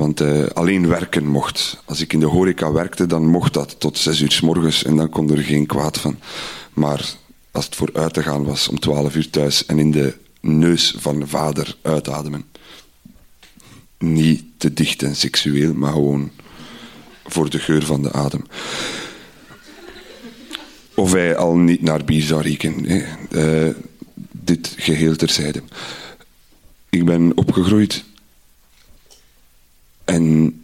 [0.00, 1.82] Want uh, alleen werken mocht.
[1.84, 4.96] Als ik in de horeca werkte, dan mocht dat tot 6 uur s morgens en
[4.96, 6.18] dan kon er geen kwaad van.
[6.72, 7.14] Maar
[7.50, 10.94] als het voor uit te gaan was om 12 uur thuis en in de neus
[10.98, 12.44] van vader uitademen.
[13.98, 16.30] Niet te dicht en seksueel, maar gewoon
[17.26, 18.44] voor de geur van de adem
[20.94, 22.86] of hij al niet naar bier zou rieken.
[23.30, 23.68] Uh,
[24.30, 25.62] dit geheel terzijde.
[26.88, 28.04] Ik ben opgegroeid
[30.10, 30.62] en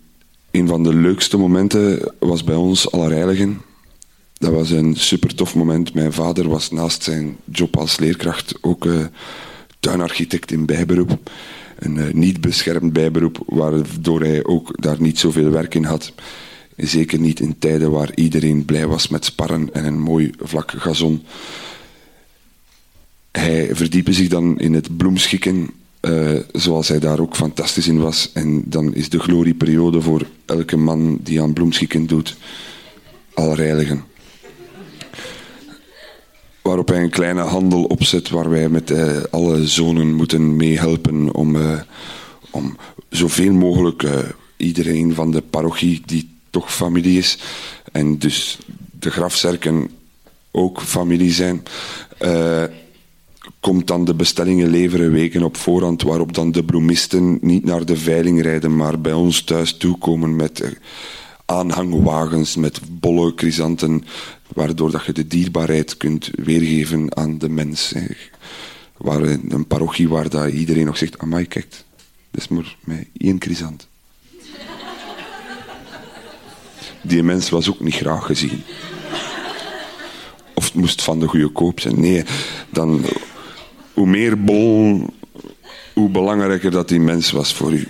[0.50, 3.60] een van de leukste momenten was bij ons Allerheiligen.
[4.32, 5.94] Dat was een super tof moment.
[5.94, 9.04] Mijn vader was naast zijn job als leerkracht ook uh,
[9.80, 11.30] tuinarchitect in bijberoep.
[11.78, 16.12] Een uh, niet beschermd bijberoep, waardoor hij ook daar niet zoveel werk in had.
[16.76, 21.22] Zeker niet in tijden waar iedereen blij was met sparren en een mooi vlak gazon.
[23.30, 25.70] Hij verdiepte zich dan in het bloemschikken,
[26.06, 28.30] uh, zoals hij daar ook fantastisch in was.
[28.32, 32.36] En dan is de glorieperiode voor elke man die aan bloemschikken doet,
[33.34, 33.56] al.
[36.62, 41.56] Waarop hij een kleine handel opzet waar wij met uh, alle zonen moeten meehelpen om,
[41.56, 41.80] uh,
[42.50, 42.76] om
[43.08, 44.06] zoveel mogelijk
[44.56, 47.38] iedereen van de parochie die toch familie is.
[47.92, 48.58] En dus
[48.98, 49.90] de grafzerken
[50.50, 51.62] ook familie zijn.
[53.60, 57.96] Komt dan de bestellingen leveren weken op voorhand, waarop dan de bloemisten niet naar de
[57.96, 60.68] veiling rijden, maar bij ons thuis toekomen met uh,
[61.44, 64.04] aanhangwagens, met bolle chrysanten,
[64.54, 67.94] waardoor dat je de dierbaarheid kunt weergeven aan de mens.
[68.96, 71.70] Waar een parochie waar dat iedereen nog zegt, amai, kijk,
[72.30, 73.88] dat is maar met één chrysant.
[77.06, 78.62] die mens was ook niet graag gezien.
[80.54, 82.00] Of het moest van de goede koop zijn.
[82.00, 82.24] Nee,
[82.70, 83.04] dan
[83.96, 85.04] hoe meer bol,
[85.94, 87.88] hoe belangrijker dat die mens was voor u.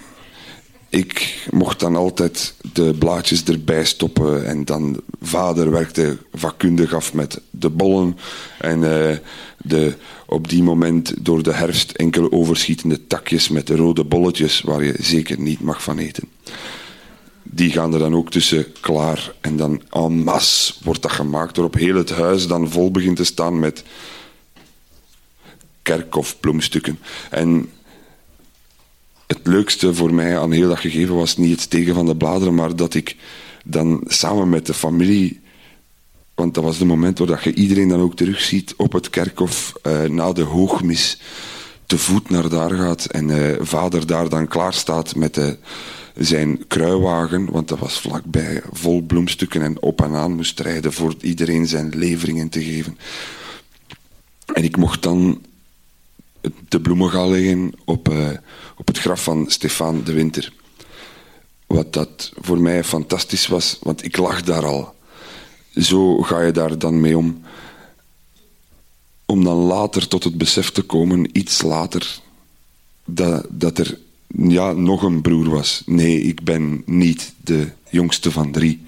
[0.89, 7.41] Ik mocht dan altijd de blaadjes erbij stoppen en dan vader werkte vakkundig af met
[7.51, 8.17] de bollen
[8.59, 9.17] en uh,
[9.59, 9.95] de
[10.27, 14.95] op die moment door de herfst enkele overschietende takjes met de rode bolletjes waar je
[14.99, 16.29] zeker niet mag van eten
[17.51, 19.33] die gaan er dan ook tussen klaar.
[19.41, 23.25] En dan en masse wordt dat gemaakt, waarop heel het huis dan vol begint te
[23.25, 23.85] staan met
[25.87, 26.99] kerkhofbloemstukken.
[27.31, 27.71] En
[29.27, 32.55] het leukste voor mij aan heel dat gegeven was niet het stegen van de bladeren,
[32.55, 33.17] maar dat ik
[33.65, 35.41] dan samen met de familie,
[36.35, 40.03] want dat was het moment waar je iedereen dan ook terugziet op het kerkhof uh,
[40.03, 41.21] na de hoogmis,
[41.87, 45.59] te voet naar daar gaat en uh, vader daar dan klaar staat met de
[46.17, 51.15] zijn kruiwagen, want dat was vlakbij, vol bloemstukken en op en aan moest rijden voor
[51.21, 52.99] iedereen zijn leveringen te geven.
[54.53, 55.41] En ik mocht dan
[56.69, 58.31] de bloemen gaan leggen op, uh,
[58.77, 60.53] op het graf van Stefan de Winter.
[61.67, 64.95] Wat dat voor mij fantastisch was, want ik lag daar al.
[65.75, 67.41] Zo ga je daar dan mee om.
[69.25, 72.21] Om dan later tot het besef te komen, iets later,
[73.05, 75.83] dat, dat er ja, nog een broer was.
[75.87, 78.83] Nee, ik ben niet de jongste van drie.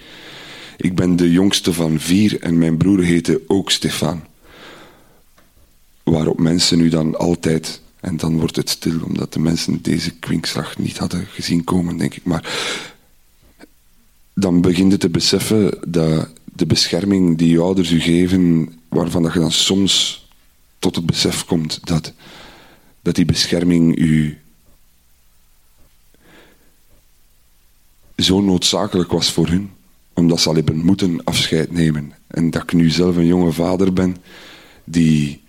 [0.76, 4.22] Ik ben de jongste van vier en mijn broer heette ook Stefan.
[6.10, 10.78] Waarop mensen nu dan altijd, en dan wordt het stil omdat de mensen deze kwinkslag
[10.78, 12.24] niet hadden gezien komen, denk ik.
[12.24, 12.60] Maar
[14.34, 19.32] dan begin je te beseffen dat de bescherming die je ouders u geven, waarvan dat
[19.32, 20.26] je dan soms
[20.78, 22.12] tot het besef komt dat,
[23.02, 24.38] dat die bescherming u
[28.16, 29.70] zo noodzakelijk was voor hun,
[30.12, 32.12] omdat ze al hebben moeten afscheid nemen.
[32.26, 34.16] En dat ik nu zelf een jonge vader ben,
[34.84, 35.42] die,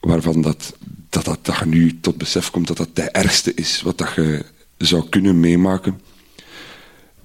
[0.00, 0.76] waarvan dat,
[1.08, 4.14] dat, dat, dat je nu tot besef komt dat dat het ergste is wat dat
[4.14, 4.44] je
[4.78, 6.00] zou kunnen meemaken.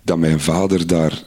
[0.01, 1.23] dat mijn vader daar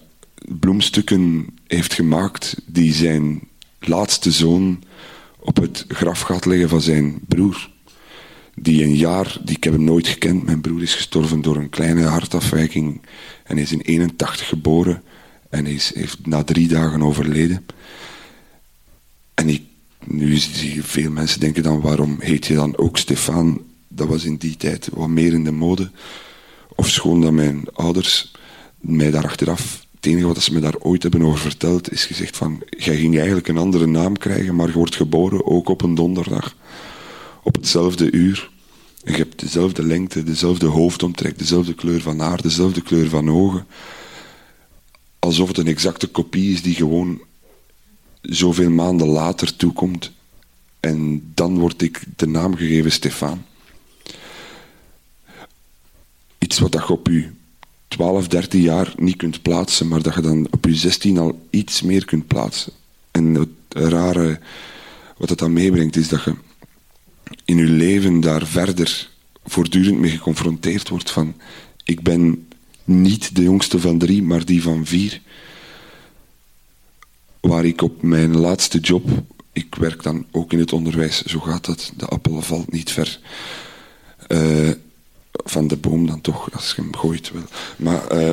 [0.49, 3.40] bloemstukken heeft gemaakt die zijn
[3.78, 4.82] laatste zoon
[5.38, 7.70] op het graf gaat leggen van zijn broer.
[8.55, 11.68] Die een jaar, die ik heb hem nooit gekend, mijn broer is gestorven door een
[11.68, 13.01] kleine hartafwijking
[13.44, 15.03] en is in 81 geboren
[15.51, 17.66] en is, heeft na drie dagen overleden.
[19.34, 19.62] En ik,
[20.05, 23.62] nu zie je veel mensen denken dan, waarom heet je dan ook Stefan?
[23.88, 25.90] Dat was in die tijd wat meer in de mode.
[26.76, 28.32] Of schoon dat mijn ouders
[28.80, 32.36] mij daar achteraf, het enige wat ze me daar ooit hebben over verteld, is gezegd
[32.36, 35.94] van, jij ging eigenlijk een andere naam krijgen, maar je wordt geboren ook op een
[35.94, 36.57] donderdag.
[37.42, 38.51] Op hetzelfde uur.
[39.05, 43.66] En je hebt dezelfde lengte, dezelfde hoofdomtrek, dezelfde kleur van haar, dezelfde kleur van ogen.
[45.18, 47.20] Alsof het een exacte kopie is die gewoon
[48.23, 50.11] zoveel maanden later toekomt.
[50.81, 53.45] En dan word ik de naam gegeven Stefan.
[56.39, 57.29] Iets wat je op je
[57.89, 61.83] 12, 13 jaar niet kunt plaatsen, maar dat je dan op je 16 al iets
[61.83, 62.73] meer kunt plaatsen.
[63.11, 64.41] En het rare
[65.16, 66.35] wat het dan meebrengt is dat je
[67.45, 69.11] in je leven daar verder
[69.45, 71.35] voortdurend mee geconfronteerd wordt van
[71.85, 72.47] ik ben
[72.85, 75.21] niet de jongste van drie, maar die van vier.
[77.41, 79.09] Waar ik op mijn laatste job,
[79.53, 83.20] ik werk dan ook in het onderwijs, zo gaat dat, de appel valt niet ver.
[84.28, 84.70] Uh,
[85.32, 87.43] van de boom dan toch, als je hem gooit wel.
[87.76, 88.30] Maar uh,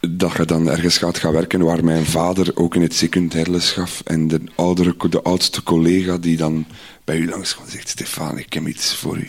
[0.00, 3.70] dat je dan ergens gaat gaan werken waar mijn vader ook in het secundair les
[3.70, 6.66] gaf en de, oudere, de oudste collega die dan
[7.04, 9.28] bij u langs kwam zegt, Stefan, ik heb iets voor u.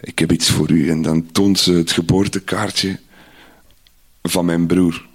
[0.00, 0.90] Ik heb iets voor u.
[0.90, 2.98] En dan toont ze het geboortekaartje
[4.22, 5.06] van mijn broer.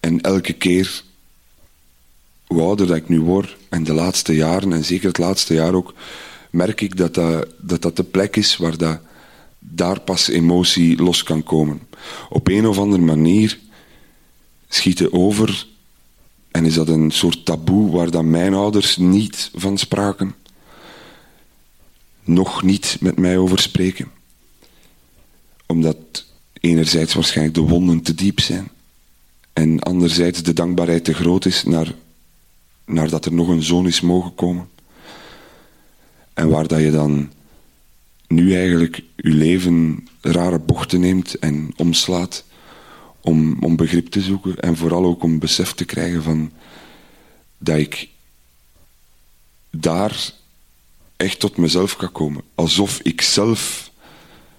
[0.00, 1.02] En elke keer,
[2.46, 5.74] hoe ouder dat ik nu word, en de laatste jaren, en zeker het laatste jaar
[5.74, 5.94] ook,
[6.50, 9.00] merk ik dat dat, dat, de plek is waar dat,
[9.58, 11.80] daar pas emotie los kan komen.
[12.28, 13.58] Op een of andere manier
[14.68, 15.66] schieten over
[16.50, 20.34] en is dat een soort taboe waar dan mijn ouders niet van spraken.
[22.24, 24.10] Nog niet met mij over spreken.
[25.66, 26.24] Omdat
[26.60, 28.70] enerzijds waarschijnlijk de wonden te diep zijn.
[29.52, 31.94] En anderzijds de dankbaarheid te groot is naar,
[32.84, 34.68] naar dat er nog een zoon is mogen komen.
[36.34, 37.32] En waar dat je dan
[38.26, 42.44] nu eigenlijk je leven rare bochten neemt en omslaat
[43.20, 46.52] om, om begrip te zoeken en vooral ook om besef te krijgen van
[47.58, 48.08] dat ik
[49.70, 50.32] daar
[51.16, 52.42] echt tot mezelf kan komen.
[52.54, 53.90] Alsof ik zelf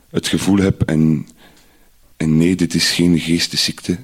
[0.09, 1.27] het gevoel heb en,
[2.17, 3.97] en nee, dit is geen geestesziekte,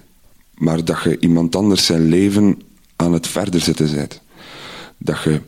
[0.58, 2.62] maar dat je iemand anders zijn leven
[2.96, 4.22] aan het verder zetten bent.
[4.98, 5.42] Dat je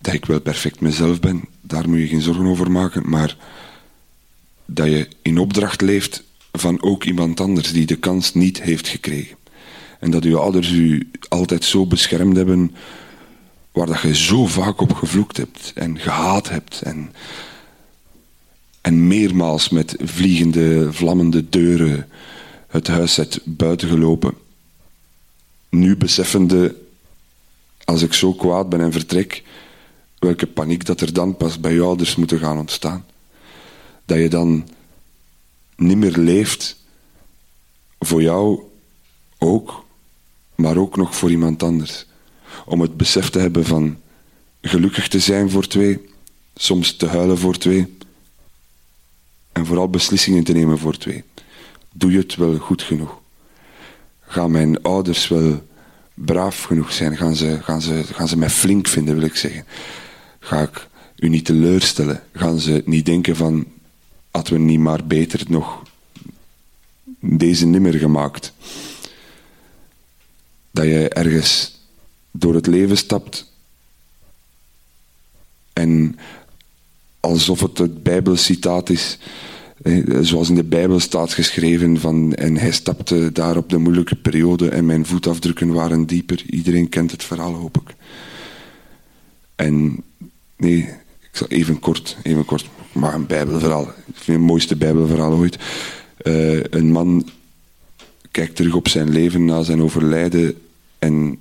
[0.00, 3.36] dat ik wel perfect mezelf ben, daar moet je geen zorgen over maken, maar
[4.64, 9.36] dat je in opdracht leeft van ook iemand anders die de kans niet heeft gekregen.
[10.00, 12.74] En dat uw ouders u altijd zo beschermd hebben,
[13.72, 17.12] waar dat je zo vaak op gevloekt hebt en gehaat hebt en,
[18.80, 22.08] en meermaals met vliegende, vlammende deuren
[22.68, 24.34] het huis hebt buitengelopen.
[25.68, 26.76] Nu beseffende,
[27.84, 29.42] als ik zo kwaad ben en vertrek,
[30.18, 33.06] welke paniek dat er dan pas bij je ouders moet gaan ontstaan.
[34.04, 34.68] Dat je dan
[35.76, 36.76] niet meer leeft
[37.98, 38.62] voor jou
[39.38, 39.84] ook,
[40.54, 42.06] maar ook nog voor iemand anders.
[42.66, 43.98] Om het besef te hebben van
[44.60, 46.08] gelukkig te zijn voor twee,
[46.54, 47.96] soms te huilen voor twee
[49.52, 51.24] en vooral beslissingen te nemen voor twee.
[51.98, 53.20] Doe je het wel goed genoeg?
[54.20, 55.66] Gaan mijn ouders wel
[56.14, 57.16] braaf genoeg zijn?
[57.16, 59.64] Gaan ze, gaan ze, gaan ze mij flink vinden, wil ik zeggen?
[60.38, 62.22] Ga ik u niet teleurstellen?
[62.32, 63.66] Gaan ze niet denken van,
[64.30, 65.82] hadden we niet maar beter nog
[67.20, 68.52] deze nimmer gemaakt?
[70.70, 71.80] Dat je ergens
[72.30, 73.52] door het leven stapt
[75.72, 76.18] en
[77.20, 79.18] alsof het het Bijbelcitaat is,
[80.20, 84.68] zoals in de Bijbel staat geschreven van en hij stapte daar op de moeilijke periode
[84.68, 86.42] en mijn voetafdrukken waren dieper.
[86.50, 87.94] Iedereen kent het verhaal, hoop ik.
[89.54, 90.02] En
[90.56, 90.78] nee,
[91.20, 93.82] ik zal even kort, even kort, maar een bijbelverhaal.
[93.82, 95.58] Ik vind het mooiste bijbelverhaal ooit.
[96.22, 97.28] Uh, een man
[98.30, 100.58] kijkt terug op zijn leven na zijn overlijden
[100.98, 101.40] en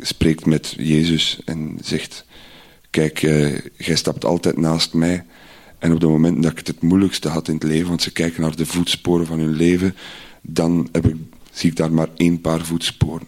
[0.00, 2.24] spreekt met Jezus en zegt,
[2.90, 5.24] kijk, uh, jij stapt altijd naast mij.
[5.78, 8.12] En op het moment dat ik het het moeilijkste had in het leven, want ze
[8.12, 9.96] kijken naar de voetsporen van hun leven,
[10.42, 11.16] dan heb ik,
[11.50, 13.26] zie ik daar maar één paar voetsporen.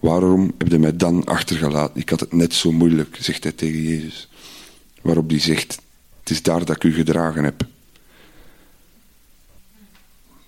[0.00, 2.00] Waarom heb je mij dan achtergelaten?
[2.00, 4.28] Ik had het net zo moeilijk, zegt hij tegen Jezus.
[5.02, 5.80] Waarop hij zegt,
[6.20, 7.66] het is daar dat ik u gedragen heb.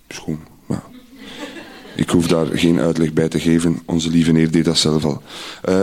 [0.07, 0.39] schoon.
[0.65, 0.83] Maar
[1.95, 3.79] ik hoef daar geen uitleg bij te geven.
[3.85, 5.21] Onze lieve neer deed dat zelf al.
[5.69, 5.81] Uh,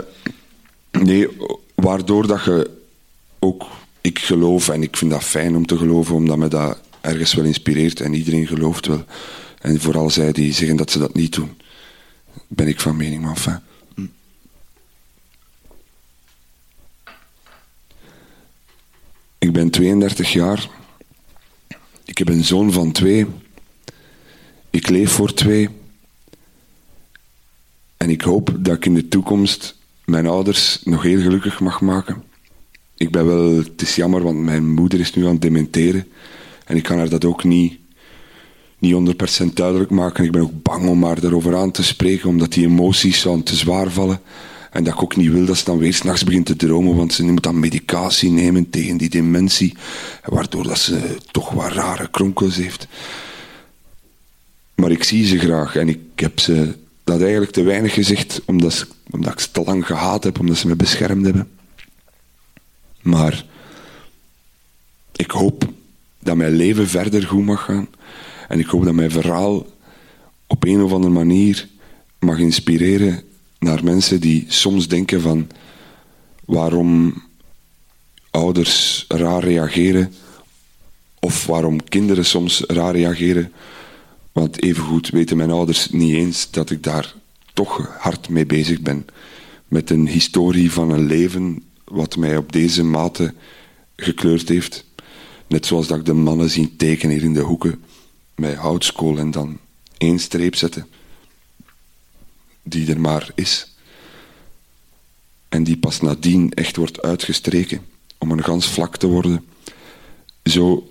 [0.91, 1.29] nee,
[1.75, 2.71] waardoor dat je
[3.39, 3.67] ook...
[4.09, 7.45] Ik geloof, en ik vind dat fijn om te geloven, omdat me dat ergens wel
[7.45, 8.01] inspireert.
[8.01, 9.05] En iedereen gelooft wel.
[9.61, 11.61] En vooral zij die zeggen dat ze dat niet doen.
[12.47, 13.63] Ben ik van mening, maar.
[19.39, 20.69] Ik ben 32 jaar.
[22.05, 23.27] Ik heb een zoon van twee.
[24.71, 25.69] Ik leef voor twee.
[27.97, 32.28] En ik hoop dat ik in de toekomst mijn ouders nog heel gelukkig mag maken.
[32.99, 36.07] Ik ben wel, het is jammer, want mijn moeder is nu aan het dementeren.
[36.65, 37.79] En ik kan haar dat ook niet,
[38.79, 40.25] niet 100% duidelijk maken.
[40.25, 43.57] Ik ben ook bang om haar daarover aan te spreken, omdat die emoties zouden te
[43.57, 44.21] zwaar vallen.
[44.71, 47.13] En dat ik ook niet wil dat ze dan weer s'nachts begint te dromen, want
[47.13, 49.75] ze moet dan medicatie nemen tegen die dementie,
[50.25, 52.87] waardoor dat ze toch wat rare kronkels heeft.
[54.75, 56.75] Maar ik zie ze graag en ik heb ze
[57.05, 60.67] dat eigenlijk te weinig gezegd, omdat, omdat ik ze te lang gehaat heb, omdat ze
[60.67, 61.49] me beschermd hebben.
[63.09, 63.45] Maar
[65.17, 65.65] ik hoop
[66.19, 67.89] dat mijn leven verder goed mag gaan.
[68.49, 69.67] En ik hoop dat mijn verhaal
[70.47, 71.69] op een of andere manier
[72.19, 73.23] mag inspireren
[73.59, 75.49] naar mensen die soms denken van
[76.45, 77.23] waarom
[78.31, 80.15] ouders raar reageren
[81.21, 83.53] of waarom kinderen soms raar reageren.
[84.33, 87.15] Want evengoed weten mijn ouders niet eens dat ik daar
[87.53, 89.07] toch hard mee bezig ben.
[89.69, 93.35] Met een historie van een leven wat mij op deze mate
[93.97, 94.85] gekleurd heeft.
[95.47, 97.83] Net zoals dat ik de mannen zie tekenen hier in de hoeken
[98.35, 99.59] met houtskool en dan
[99.99, 100.87] één streep zetten
[102.63, 103.75] die er maar is.
[105.49, 107.87] En die pas nadien echt wordt uitgestreken
[108.19, 109.45] om een gans vlak te worden.
[110.45, 110.89] Zo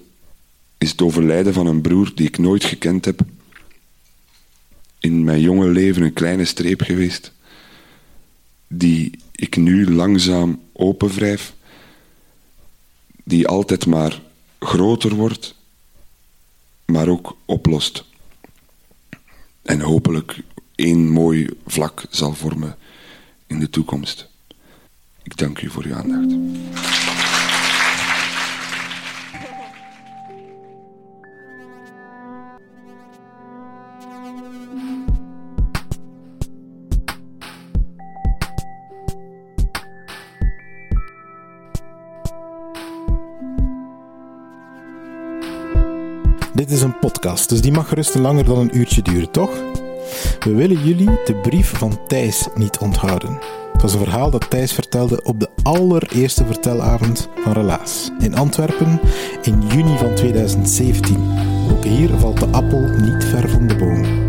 [0.78, 3.22] is het overlijden van een broer die ik nooit gekend heb,
[5.00, 7.32] in mijn jonge leven een kleine streep geweest,
[8.68, 11.54] die ik nu langzaam openwrijf,
[13.24, 14.22] die altijd maar
[14.60, 15.56] groter wordt,
[16.86, 18.04] maar ook oplost.
[19.62, 20.44] En hopelijk
[20.76, 22.78] één mooi vlak zal vormen
[23.48, 24.30] in de toekomst.
[25.24, 26.36] Ik dank u voor uw aandacht.
[46.68, 49.50] Dit is een podcast, dus die mag gerust langer dan een uurtje duren, toch?
[50.40, 53.40] We willen jullie de brief van Thijs niet onthouden.
[53.74, 59.00] Het was een verhaal dat Thijs vertelde op de allereerste vertelavond van Relaas in Antwerpen
[59.42, 61.18] in juni van 2017.
[61.72, 64.27] Ook hier valt de appel niet ver van de boom.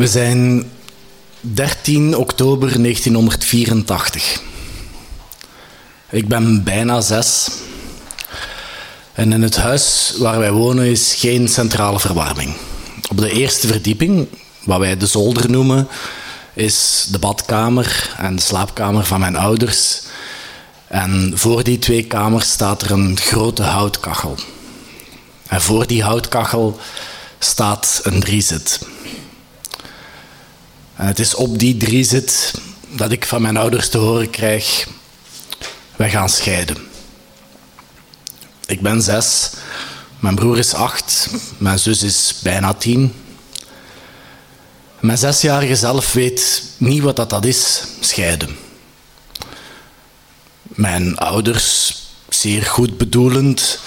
[0.00, 0.70] We zijn
[1.40, 4.40] 13 oktober 1984.
[6.10, 7.50] Ik ben bijna zes.
[9.12, 12.54] En in het huis waar wij wonen is geen centrale verwarming.
[13.10, 14.28] Op de eerste verdieping,
[14.64, 15.88] wat wij de zolder noemen,
[16.54, 20.02] is de badkamer en de slaapkamer van mijn ouders.
[20.86, 24.36] En voor die twee kamers staat er een grote houtkachel.
[25.48, 26.78] En voor die houtkachel
[27.38, 28.80] staat een driezit.
[31.00, 32.54] En het is op die drie zit
[32.88, 34.86] dat ik van mijn ouders te horen krijg:
[35.96, 36.76] wij gaan scheiden.
[38.66, 39.50] Ik ben zes,
[40.18, 41.28] mijn broer is acht,
[41.58, 43.12] mijn zus is bijna tien.
[45.00, 48.56] Mijn zesjarige zelf weet niet wat dat, dat is, scheiden.
[50.62, 51.96] Mijn ouders,
[52.28, 53.78] zeer goed bedoelend,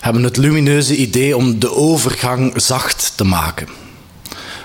[0.00, 3.79] hebben het lumineuze idee om de overgang zacht te maken.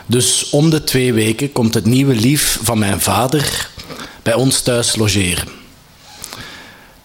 [0.06, 3.70] Dus om de twee weken komt het nieuwe lief van mijn vader
[4.24, 5.48] bij ons thuis logeren.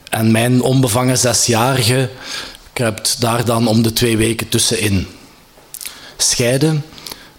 [0.09, 2.11] En mijn onbevangen zesjarige
[2.73, 5.07] kruipt daar dan om de twee weken tussenin.
[6.17, 6.85] Scheiden,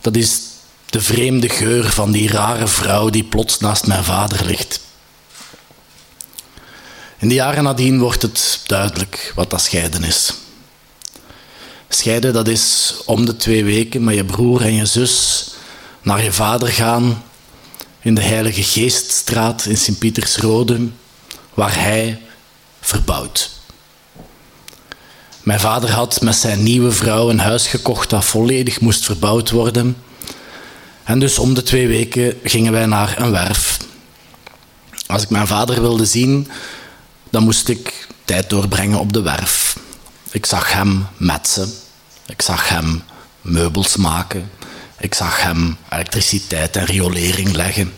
[0.02, 0.42] dat is
[0.90, 4.80] de vreemde geur van die rare vrouw die plots naast mijn vader ligt.
[7.18, 10.34] In de jaren nadien wordt het duidelijk wat dat scheiden is.
[11.94, 15.48] Scheiden, dat is om de twee weken met je broer en je zus
[16.02, 17.24] naar je vader gaan
[18.00, 20.88] in de Heilige Geeststraat in Sint-Pietersrode,
[21.54, 22.22] waar hij
[22.82, 23.50] verbouwt.
[25.44, 29.98] Mijn vader had met zijn nieuwe vrouw een huis gekocht dat volledig moest verbouwd worden.
[31.04, 33.78] En dus om de twee weken gingen wij naar een werf.
[35.08, 36.52] Als ik mijn vader wilde zien,
[37.30, 39.61] dan moest ik tijd doorbrengen op de werf.
[40.32, 41.70] Ik zag hem metsen,
[42.26, 43.04] ik zag hem
[43.42, 44.52] meubels maken,
[45.00, 47.94] ik zag hem elektriciteit en riolering leggen.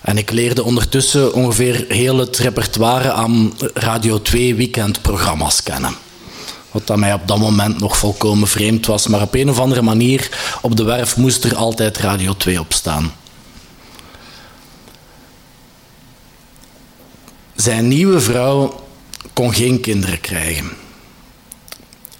[0.00, 5.94] En ik leerde ondertussen ongeveer heel het repertoire aan Radio 2 weekendprogramma's kennen.
[6.70, 9.06] Wat dat mij op dat moment nog volkomen vreemd was.
[9.06, 10.30] Maar op een of andere manier,
[10.60, 13.12] op de werf moest er altijd Radio 2 op staan.
[17.54, 18.86] Zijn nieuwe vrouw
[19.32, 20.70] kon geen kinderen krijgen.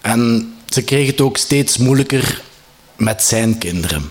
[0.00, 2.42] En ze kreeg het ook steeds moeilijker
[2.96, 4.10] met zijn kinderen.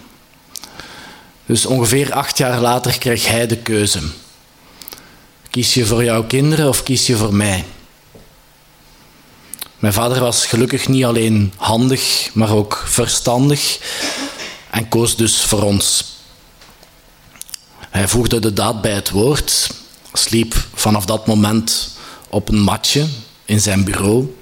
[1.45, 3.99] Dus ongeveer acht jaar later kreeg hij de keuze.
[5.49, 7.65] Kies je voor jouw kinderen of kies je voor mij?
[9.79, 13.79] Mijn vader was gelukkig niet alleen handig, maar ook verstandig
[14.69, 16.05] en koos dus voor ons.
[17.79, 19.69] Hij voegde de daad bij het woord,
[20.13, 21.97] sliep vanaf dat moment
[22.29, 23.07] op een matje
[23.45, 24.37] in zijn bureau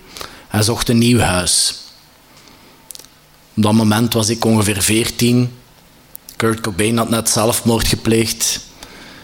[0.63, 1.75] zocht een nieuw huis.
[3.55, 5.51] Op dat moment was ik ongeveer veertien.
[6.35, 8.59] Kurt Cobain had net zelfmoord gepleegd.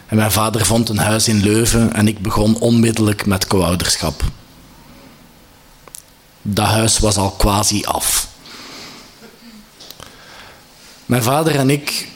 [0.07, 4.23] En mijn vader vond een huis in Leuven en ik begon onmiddellijk met co-ouderschap.
[6.41, 8.27] Dat huis was al quasi af.
[11.05, 12.07] Mijn vader en ik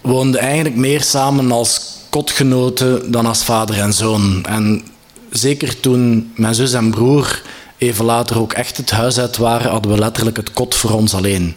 [0.00, 4.44] woonden eigenlijk meer samen als kotgenoten dan als vader en zoon.
[4.44, 4.84] En
[5.30, 7.42] zeker toen mijn zus en broer
[7.78, 11.14] even later ook echt het huis uit waren, hadden we letterlijk het kot voor ons
[11.14, 11.56] alleen.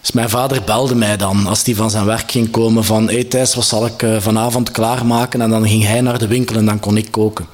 [0.00, 3.24] Dus mijn vader belde mij dan als hij van zijn werk ging komen van hey
[3.24, 5.40] Thijs, wat zal ik eh, vanavond klaarmaken?
[5.40, 7.46] En dan ging hij naar de winkel en dan kon ik koken.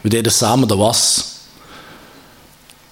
[0.00, 1.24] We deden samen de was.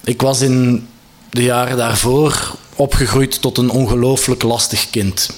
[0.04, 0.88] Ik was in
[1.30, 5.30] de jaren daarvoor opgegroeid tot een ongelooflijk lastig kind.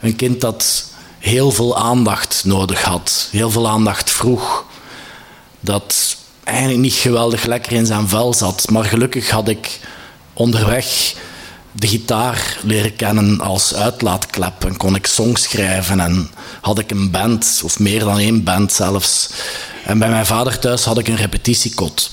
[0.00, 4.64] Een kind dat heel veel aandacht nodig had, heel veel aandacht vroeg.
[5.60, 8.70] Dat eigenlijk niet geweldig lekker in zijn vel zat.
[8.70, 9.80] Maar gelukkig had ik
[10.32, 11.14] onderweg
[11.72, 16.30] de gitaar leren kennen als uitlaatklep en kon ik songs schrijven en
[16.60, 19.28] had ik een band, of meer dan één band zelfs.
[19.84, 22.10] En bij mijn vader thuis had ik een repetitiekot.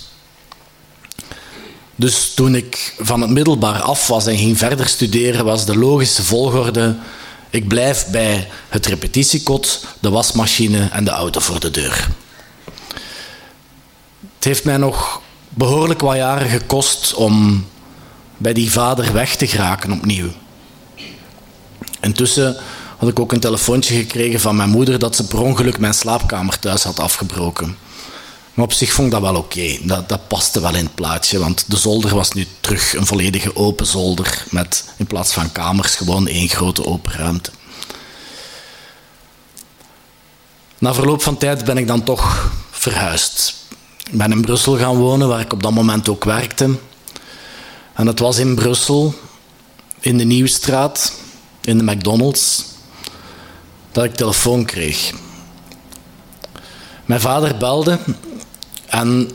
[1.95, 6.23] Dus toen ik van het middelbaar af was en ging verder studeren, was de logische
[6.23, 6.95] volgorde:
[7.49, 12.07] ik blijf bij het repetitiekot, de wasmachine en de auto voor de deur.
[14.39, 17.65] Het heeft mij nog behoorlijk wat jaren gekost om
[18.37, 20.29] bij die vader weg te geraken opnieuw.
[21.99, 22.57] Intussen
[22.97, 26.59] had ik ook een telefoontje gekregen van mijn moeder dat ze per ongeluk mijn slaapkamer
[26.59, 27.77] thuis had afgebroken.
[28.53, 29.77] Maar op zich vond ik dat wel oké.
[29.81, 33.55] Dat, dat paste wel in het plaatje, want de zolder was nu terug een volledige
[33.55, 37.51] open zolder met in plaats van kamers gewoon één grote open ruimte.
[40.77, 43.58] Na verloop van tijd ben ik dan toch verhuisd.
[44.11, 46.77] Ben in Brussel gaan wonen, waar ik op dat moment ook werkte.
[47.93, 49.13] En het was in Brussel,
[49.99, 51.13] in de Nieuwstraat,
[51.61, 52.65] in de McDonald's,
[53.91, 55.11] dat ik telefoon kreeg.
[57.05, 57.99] Mijn vader belde
[58.85, 59.29] en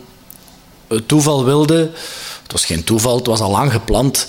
[0.89, 1.91] het toeval wilde,
[2.43, 4.27] het was geen toeval, het was al lang gepland.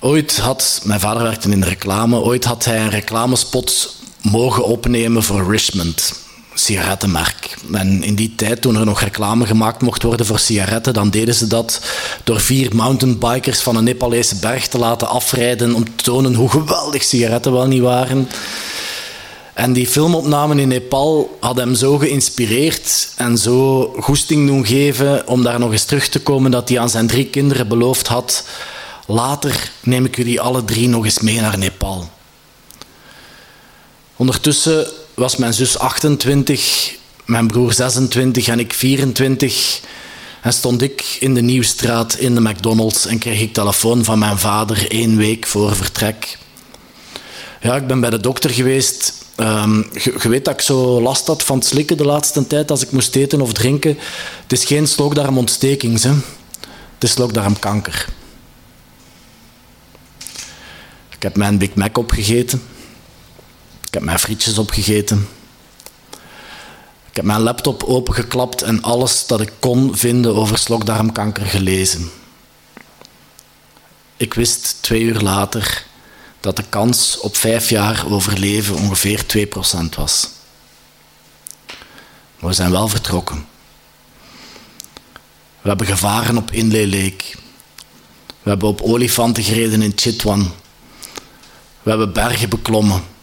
[0.00, 5.22] Ooit had, mijn vader werkte in de reclame, ooit had hij een reclamespot mogen opnemen
[5.22, 6.26] voor Richmond
[6.60, 7.56] sigarettenmerk.
[7.72, 11.34] En in die tijd, toen er nog reclame gemaakt mocht worden voor sigaretten, dan deden
[11.34, 11.80] ze dat
[12.24, 17.02] door vier mountainbikers van een Nepalese berg te laten afrijden om te tonen hoe geweldig
[17.02, 18.28] sigaretten wel niet waren.
[19.54, 25.42] En die filmopnamen in Nepal hadden hem zo geïnspireerd en zo goesting doen geven om
[25.42, 28.44] daar nog eens terug te komen dat hij aan zijn drie kinderen beloofd had.
[29.06, 32.08] Later neem ik jullie alle drie nog eens mee naar Nepal.
[34.16, 34.86] Ondertussen
[35.18, 36.94] was mijn zus 28,
[37.24, 39.80] mijn broer 26 en ik 24.
[40.42, 44.38] En stond ik in de Nieuwstraat in de McDonald's en kreeg ik telefoon van mijn
[44.38, 46.38] vader één week voor vertrek.
[47.60, 49.12] Ja, ik ben bij de dokter geweest.
[49.36, 52.82] Um, je, weet dat ik zo last had van het slikken de laatste tijd als
[52.82, 53.98] ik moest eten of drinken.
[54.42, 56.10] Het is geen slokdarmontsteking, hè.
[56.94, 58.06] het is slokdarmkanker.
[61.10, 62.62] Ik heb mijn Big Mac opgegeten.
[63.88, 65.28] Ik heb mijn frietjes opgegeten.
[67.10, 72.10] Ik heb mijn laptop opengeklapt en alles dat ik kon vinden over slokdarmkanker gelezen.
[74.16, 75.86] Ik wist twee uur later
[76.40, 79.48] dat de kans op vijf jaar overleven ongeveer 2%
[79.96, 80.28] was.
[82.38, 83.46] Maar we zijn wel vertrokken.
[85.60, 87.24] We hebben gevaren op Inle Lake.
[88.42, 90.52] We hebben op olifanten gereden in Chitwan.
[91.82, 93.16] We hebben bergen beklommen.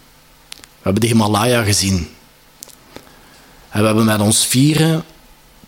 [0.85, 2.09] We hebben de Himalaya gezien.
[3.69, 5.03] En we hebben met ons vieren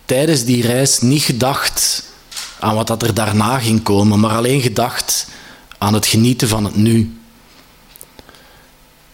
[0.04, 2.04] tijdens die reis niet gedacht
[2.60, 5.26] aan wat dat er daarna ging komen, maar alleen gedacht
[5.78, 7.20] aan het genieten van het nu.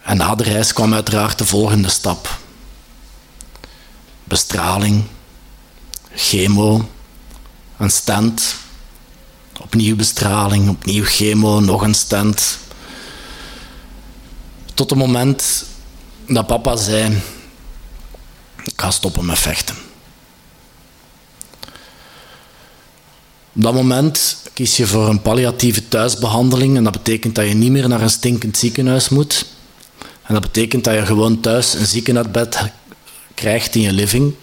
[0.01, 2.39] En na de reis kwam uiteraard de volgende stap.
[4.23, 5.03] Bestraling,
[6.15, 6.89] chemo,
[7.77, 8.55] een stent,
[9.61, 12.57] opnieuw bestraling, opnieuw chemo, nog een stent.
[14.73, 15.65] Tot het moment
[16.27, 17.21] dat papa zei:
[18.63, 19.75] Ik ga stoppen met vechten.
[23.55, 27.71] Op dat moment kies je voor een palliatieve thuisbehandeling en dat betekent dat je niet
[27.71, 29.45] meer naar een stinkend ziekenhuis moet.
[30.23, 32.61] En dat betekent dat je gewoon thuis een ziekenhuisbed
[33.33, 34.33] krijgt in je living.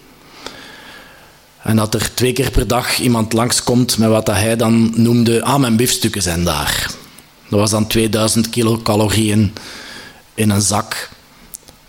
[1.62, 5.61] En dat er twee keer per dag iemand langskomt met wat hij dan noemde, ah
[5.61, 6.91] mijn biefstukken zijn daar.
[7.49, 9.53] Dat was dan 2000 kilocalorieën
[10.35, 11.11] in een zak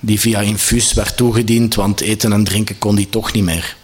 [0.06, 3.76] die via infuus werd toegediend, want eten en drinken kon hij toch niet meer.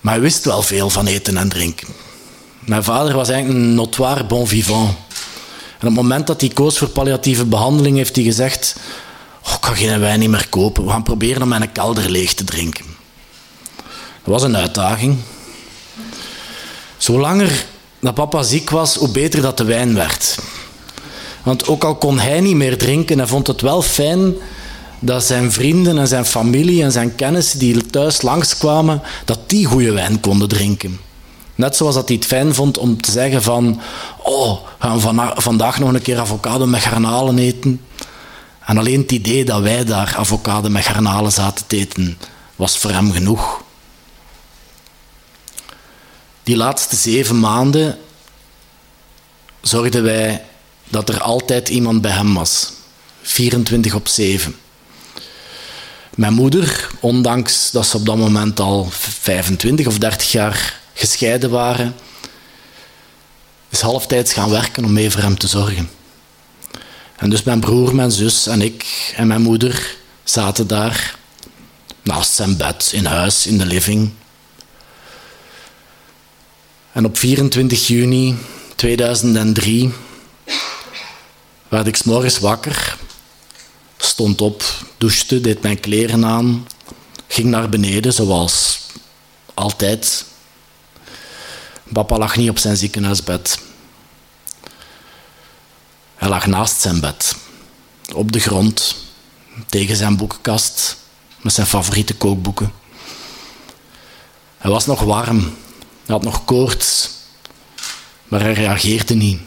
[0.00, 1.88] Maar hij wist wel veel van eten en drinken.
[2.58, 4.90] Mijn vader was eigenlijk een notoire bon vivant.
[5.78, 8.76] En op het moment dat hij koos voor palliatieve behandeling, heeft hij gezegd:
[9.44, 10.84] oh, Ik ga geen wijn niet meer kopen.
[10.84, 12.84] We gaan proberen om mijn kelder leeg te drinken.
[13.76, 15.18] Dat was een uitdaging.
[16.96, 17.50] Zolang
[18.00, 20.38] dat papa ziek was, hoe beter dat de wijn werd.
[21.46, 24.34] Want ook al kon hij niet meer drinken, hij vond het wel fijn
[24.98, 29.92] dat zijn vrienden en zijn familie en zijn kennissen die thuis langskwamen, dat die goede
[29.92, 31.00] wijn konden drinken.
[31.54, 33.80] Net zoals dat hij het fijn vond om te zeggen van,
[34.22, 37.80] oh, gaan we vandaag nog een keer avocado met garnalen eten.
[38.64, 42.18] En alleen het idee dat wij daar avocado met garnalen zaten te eten,
[42.56, 43.62] was voor hem genoeg.
[46.42, 47.98] Die laatste zeven maanden
[49.60, 50.44] zorgden wij
[50.88, 52.72] dat er altijd iemand bij hem was.
[53.22, 54.56] 24 op 7.
[56.14, 61.94] Mijn moeder, ondanks dat ze op dat moment al 25 of 30 jaar gescheiden waren,
[63.68, 65.90] is halftijds gaan werken om mee voor hem te zorgen.
[67.16, 71.16] En dus mijn broer, mijn zus en ik en mijn moeder zaten daar
[72.02, 74.10] naast zijn bed in huis, in de living.
[76.92, 78.36] En op 24 juni
[78.74, 79.92] 2003
[81.68, 82.96] werd ik s morgens wakker
[83.96, 84.64] stond op,
[84.98, 86.66] douchte, deed mijn kleren aan,
[87.26, 88.80] ging naar beneden zoals
[89.54, 90.24] altijd.
[91.92, 93.58] Papa lag niet op zijn ziekenhuisbed.
[96.14, 97.36] Hij lag naast zijn bed,
[98.14, 98.96] op de grond,
[99.66, 100.96] tegen zijn boekenkast,
[101.40, 102.72] met zijn favoriete kookboeken.
[104.58, 107.10] Hij was nog warm, hij had nog koorts,
[108.24, 109.40] maar hij reageerde niet.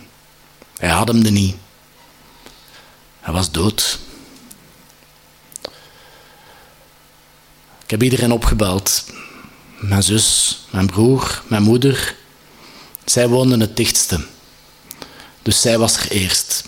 [0.77, 1.55] Hij ademde niet.
[3.19, 3.99] Hij was dood.
[7.83, 9.05] Ik heb iedereen opgebeld.
[9.79, 12.15] Mijn zus, mijn broer, mijn moeder.
[13.05, 14.25] Zij woonden het dichtste.
[15.41, 16.63] Dus zij was er eerst.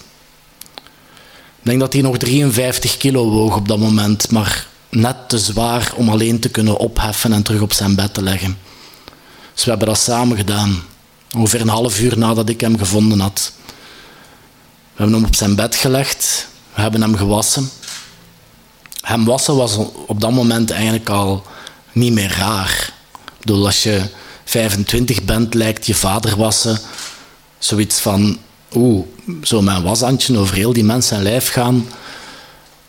[1.62, 5.94] Ik denk dat hij nog 53 kilo woog op dat moment, maar net te zwaar
[5.96, 8.58] om alleen te kunnen opheffen en terug op zijn bed te leggen.
[9.54, 10.84] Dus we hebben dat samen gedaan.
[11.36, 13.54] Ongeveer een half uur nadat ik hem gevonden had.
[15.02, 16.48] We hebben hem op zijn bed gelegd.
[16.74, 17.70] We hebben hem gewassen.
[19.02, 21.46] Hem wassen was op dat moment eigenlijk al
[21.92, 22.94] niet meer raar.
[23.42, 24.02] Ik als je
[24.46, 26.80] 25 bent, lijkt je vader wassen
[27.60, 28.38] zoiets van,
[28.76, 29.06] oeh,
[29.44, 31.88] zo mijn washandje over heel die mensen zijn lijf gaan.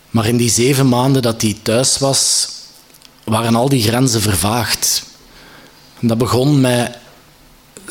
[0.09, 2.49] Maar in die zeven maanden dat hij thuis was,
[3.23, 5.03] waren al die grenzen vervaagd.
[5.99, 6.97] En dat begon met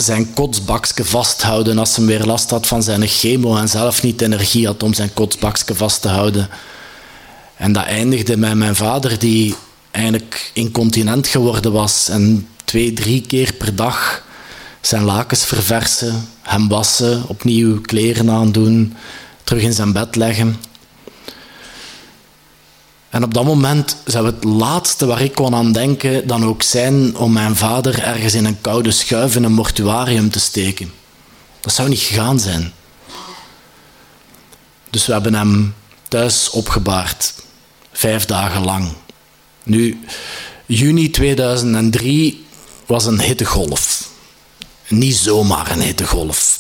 [0.02, 4.66] zijn kotsbakje vasthouden als hij weer last had van zijn chemo en zelf niet energie
[4.66, 6.48] had om zijn kotsbakje vast te houden.
[7.56, 9.54] En dat eindigde met mijn vader, die
[9.90, 14.24] eigenlijk incontinent geworden was en twee, drie keer per dag
[14.80, 18.94] zijn lakens verversen, hem wassen, opnieuw kleren aandoen,
[19.44, 20.56] terug in zijn bed leggen.
[23.12, 27.16] En op dat moment zou het laatste waar ik kon aan denken dan ook zijn
[27.16, 30.92] om mijn vader ergens in een koude schuif in een mortuarium te steken.
[31.60, 32.72] Dat zou niet gegaan zijn.
[34.90, 35.74] Dus we hebben hem
[36.08, 37.34] thuis opgebaard.
[37.92, 38.92] Vijf dagen lang.
[39.62, 40.04] Nu,
[40.66, 42.46] juni 2003
[42.86, 44.08] was een hittegolf.
[44.88, 46.56] Niet zomaar een hittegolf.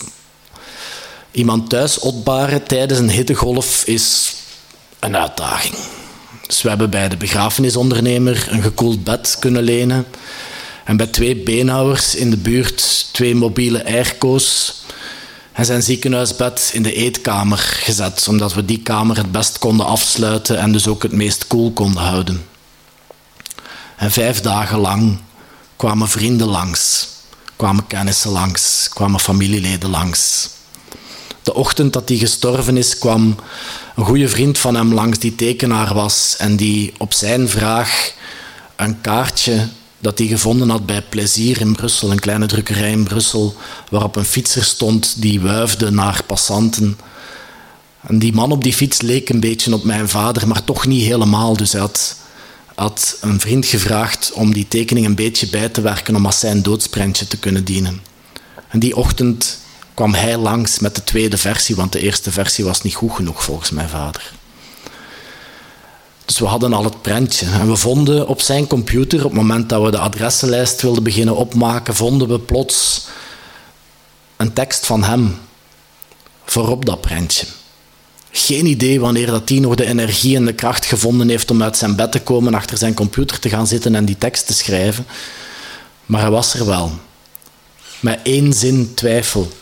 [1.30, 4.34] Iemand thuis opbaren tijdens een hittegolf is
[4.98, 5.74] een uitdaging.
[6.52, 10.06] Dus we hebben bij de begrafenisondernemer een gekoeld bed kunnen lenen.
[10.84, 14.74] En bij twee beenhouwers in de buurt twee mobiele airco's.
[15.52, 20.58] En zijn ziekenhuisbed in de eetkamer gezet, omdat we die kamer het best konden afsluiten
[20.58, 22.46] en dus ook het meest koel konden houden.
[23.96, 25.18] En vijf dagen lang
[25.76, 27.08] kwamen vrienden langs,
[27.56, 30.48] kwamen kennissen langs, kwamen familieleden langs.
[31.42, 33.36] De ochtend dat hij gestorven is, kwam
[33.96, 38.12] een goede vriend van hem langs die tekenaar was en die op zijn vraag
[38.76, 43.54] een kaartje dat hij gevonden had bij Plezier in Brussel, een kleine drukkerij in Brussel,
[43.90, 46.98] waarop een fietser stond die wuifde naar passanten.
[48.00, 51.04] En die man op die fiets leek een beetje op mijn vader, maar toch niet
[51.04, 51.56] helemaal.
[51.56, 52.16] Dus hij had,
[52.74, 56.62] had een vriend gevraagd om die tekening een beetje bij te werken om als zijn
[56.62, 58.02] doodsprentje te kunnen dienen.
[58.68, 59.58] En die ochtend
[59.94, 63.44] kwam hij langs met de tweede versie, want de eerste versie was niet goed genoeg
[63.44, 64.32] volgens mijn vader.
[66.24, 67.46] Dus we hadden al het prentje.
[67.46, 71.36] En we vonden op zijn computer, op het moment dat we de adressenlijst wilden beginnen
[71.36, 73.06] opmaken, vonden we plots
[74.36, 75.38] een tekst van hem
[76.44, 77.46] voorop dat prentje.
[78.30, 81.76] Geen idee wanneer dat hij nog de energie en de kracht gevonden heeft om uit
[81.76, 85.06] zijn bed te komen, achter zijn computer te gaan zitten en die tekst te schrijven.
[86.06, 86.92] Maar hij was er wel.
[88.00, 89.52] Met één zin twijfel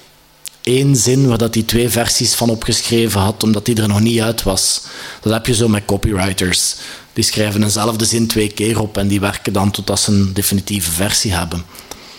[0.62, 4.20] één zin waar dat hij twee versies van opgeschreven had, omdat die er nog niet
[4.20, 4.80] uit was.
[5.20, 6.74] Dat heb je zo met copywriters.
[7.12, 10.90] Die schrijven eenzelfde zin twee keer op en die werken dan totdat ze een definitieve
[10.90, 11.64] versie hebben.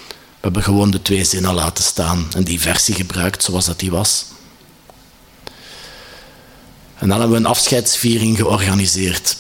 [0.10, 3.92] We hebben gewoon de twee zinnen laten staan en die versie gebruikt zoals dat die
[3.92, 4.26] was.
[6.98, 9.36] En dan hebben we een afscheidsviering georganiseerd.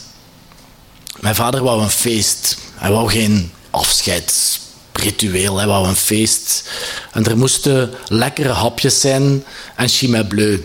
[1.19, 2.57] Mijn vader wou een feest.
[2.75, 4.60] Hij wou geen afscheids
[5.01, 6.69] ritueel, hè, wou een feest.
[7.11, 9.43] En er moesten lekkere hapjes zijn
[9.75, 10.59] en chimay bleu.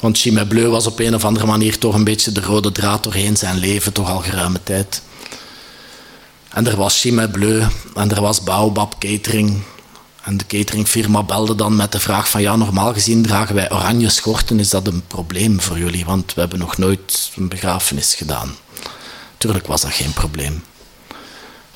[0.00, 3.02] Want chimay bleu was op een of andere manier toch een beetje de rode draad
[3.02, 5.02] doorheen zijn leven, toch al geruime tijd.
[6.48, 7.62] En er was chimay bleu
[7.94, 9.62] en er was Baobab Catering.
[10.22, 14.08] En de cateringfirma belde dan met de vraag van ja, normaal gezien dragen wij oranje
[14.08, 16.04] schorten, is dat een probleem voor jullie?
[16.04, 18.56] Want we hebben nog nooit een begrafenis gedaan.
[19.38, 20.62] Tuurlijk was dat geen probleem.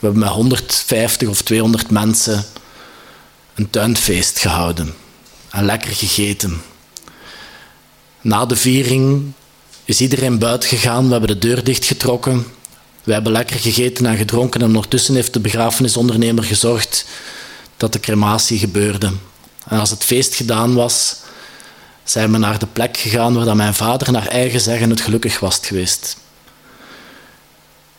[0.02, 2.44] We hebben met 150 of 200 mensen
[3.54, 4.94] een tuinfeest gehouden
[5.50, 6.62] en lekker gegeten.
[8.20, 9.32] Na de viering
[9.84, 11.04] is iedereen buiten gegaan.
[11.04, 12.46] We hebben de deur dichtgetrokken.
[13.04, 17.04] We hebben lekker gegeten en gedronken en ondertussen heeft de begrafenisondernemer gezorgd
[17.76, 19.12] dat de crematie gebeurde.
[19.68, 21.16] En als het feest gedaan was,
[22.04, 25.58] zijn we naar de plek gegaan waar mijn vader naar eigen zeggen het gelukkig was
[25.62, 26.16] geweest.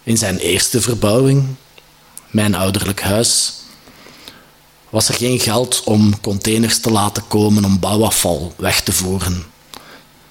[0.04, 1.56] In zijn eerste verbouwing
[2.34, 3.54] mijn ouderlijk huis,
[4.90, 9.44] was er geen geld om containers te laten komen om bouwafval weg te voeren.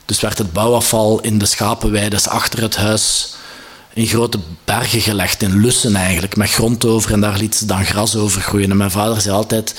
[0.05, 3.35] Dus werd het bouwafval in de schapenweides achter het huis
[3.95, 7.85] in grote bergen gelegd, in lussen eigenlijk, met grond over en daar liet ze dan
[7.85, 8.71] gras over groeien.
[8.71, 9.75] En mijn vader zei altijd,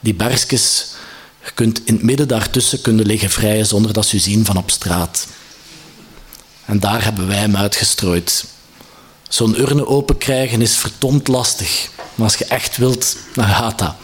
[0.00, 0.86] die bergjes,
[1.44, 4.56] je kunt in het midden daartussen kunnen liggen vrijen zonder dat ze u zien van
[4.56, 5.26] op straat.
[6.64, 8.44] En daar hebben wij hem uitgestrooid.
[9.28, 11.88] Zo'n urne open krijgen is verdomd lastig.
[12.14, 13.94] Maar als je echt wilt, dan gaat dat.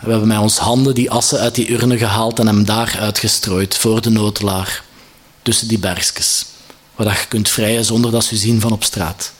[0.00, 3.76] We hebben met ons handen die assen uit die urne gehaald en hem daar uitgestrooid,
[3.76, 4.84] voor de notelaar.
[5.42, 6.46] Tussen die bergjes.
[6.94, 9.32] Waar je kunt vrijen zonder dat ze zien van op straat.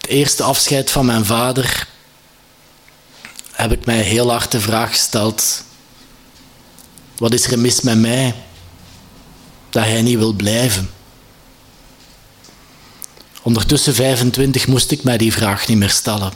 [0.00, 1.86] Het eerste afscheid van mijn vader
[3.52, 5.62] heb ik mij heel hard de vraag gesteld:
[7.18, 8.34] wat is er mis met mij?
[9.70, 10.90] Dat hij niet wil blijven.
[13.42, 16.32] Ondertussen 25 moest ik mij die vraag niet meer stellen.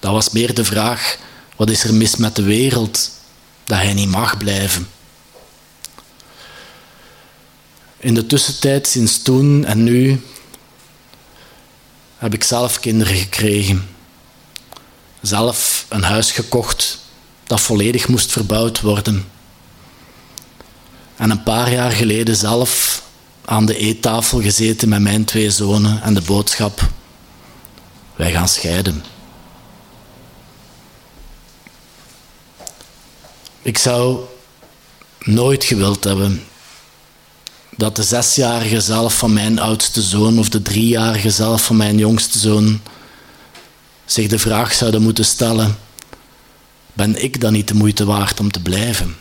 [0.00, 1.18] Dat was meer de vraag:
[1.56, 3.10] wat is er mis met de wereld
[3.64, 4.88] dat hij niet mag blijven?
[7.96, 10.20] In de tussentijd, sinds toen en nu,
[12.16, 13.88] heb ik zelf kinderen gekregen.
[15.20, 16.98] Zelf een huis gekocht
[17.46, 19.35] dat volledig moest verbouwd worden.
[21.16, 23.02] En een paar jaar geleden zelf
[23.44, 26.88] aan de eettafel gezeten met mijn twee zonen en de boodschap:
[28.16, 29.04] wij gaan scheiden.
[33.62, 34.20] Ik zou
[35.20, 36.44] nooit gewild hebben
[37.76, 42.38] dat de zesjarige zelf van mijn oudste zoon of de driejarige zelf van mijn jongste
[42.38, 42.80] zoon
[44.04, 45.78] zich de vraag zouden moeten stellen:
[46.92, 49.16] ben ik dan niet de moeite waard om te blijven?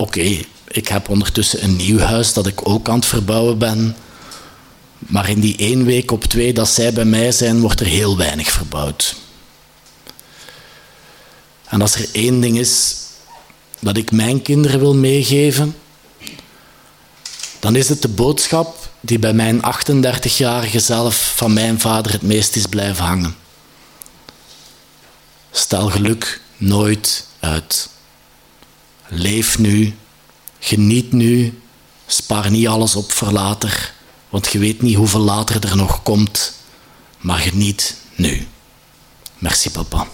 [0.00, 3.96] Oké, ik heb ondertussen een nieuw huis dat ik ook aan het verbouwen ben.
[4.98, 8.16] Maar in die één week op twee dat zij bij mij zijn, wordt er heel
[8.16, 9.16] weinig verbouwd.
[11.64, 12.96] En als er één ding is
[13.80, 15.76] dat ik mijn kinderen wil meegeven,
[17.58, 22.56] dan is het de boodschap die bij mijn 38-jarige zelf van mijn vader het meest
[22.56, 23.36] is blijven hangen.
[25.50, 27.88] Stel geluk nooit uit.
[29.08, 29.94] Leef nu,
[30.58, 31.60] geniet nu,
[32.06, 33.94] spaar niet alles op voor later,
[34.28, 36.54] want je weet niet hoeveel later er nog komt,
[37.18, 38.46] maar geniet nu.
[39.38, 40.06] Merci papa.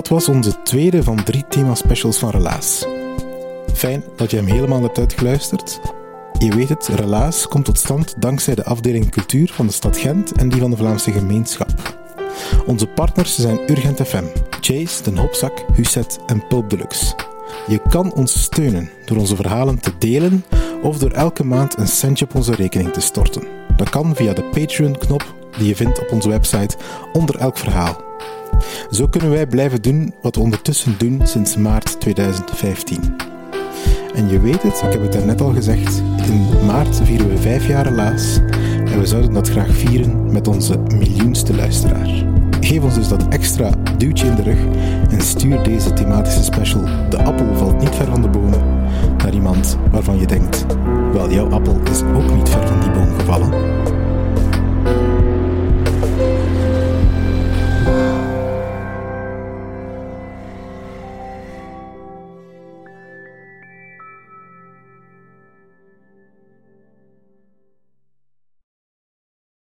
[0.00, 2.86] Dat was onze tweede van drie thema-specials van Relaas.
[3.74, 5.80] Fijn dat je hem helemaal hebt uitgeluisterd.
[6.38, 10.32] Je weet het, Relaas komt tot stand dankzij de afdeling cultuur van de stad Gent
[10.32, 11.70] en die van de Vlaamse gemeenschap.
[12.66, 14.24] Onze partners zijn Urgent FM,
[14.60, 17.14] Chase, Den Hopzak, Huset en Pulp Deluxe.
[17.66, 20.44] Je kan ons steunen door onze verhalen te delen
[20.82, 23.42] of door elke maand een centje op onze rekening te storten.
[23.76, 26.76] Dat kan via de Patreon-knop die je vindt op onze website
[27.12, 28.09] onder elk verhaal.
[28.90, 33.16] Zo kunnen wij blijven doen wat we ondertussen doen sinds maart 2015.
[34.14, 37.66] En je weet het, ik heb het daarnet al gezegd, in maart vieren we vijf
[37.66, 38.38] jaar laas
[38.84, 42.24] en we zouden dat graag vieren met onze miljoenste luisteraar.
[42.60, 44.58] Geef ons dus dat extra duwtje in de rug
[45.10, 48.50] en stuur deze thematische special De appel valt niet ver van de boom'
[49.16, 50.66] naar iemand waarvan je denkt,
[51.12, 53.50] wel jouw appel is ook niet ver van die boom gevallen.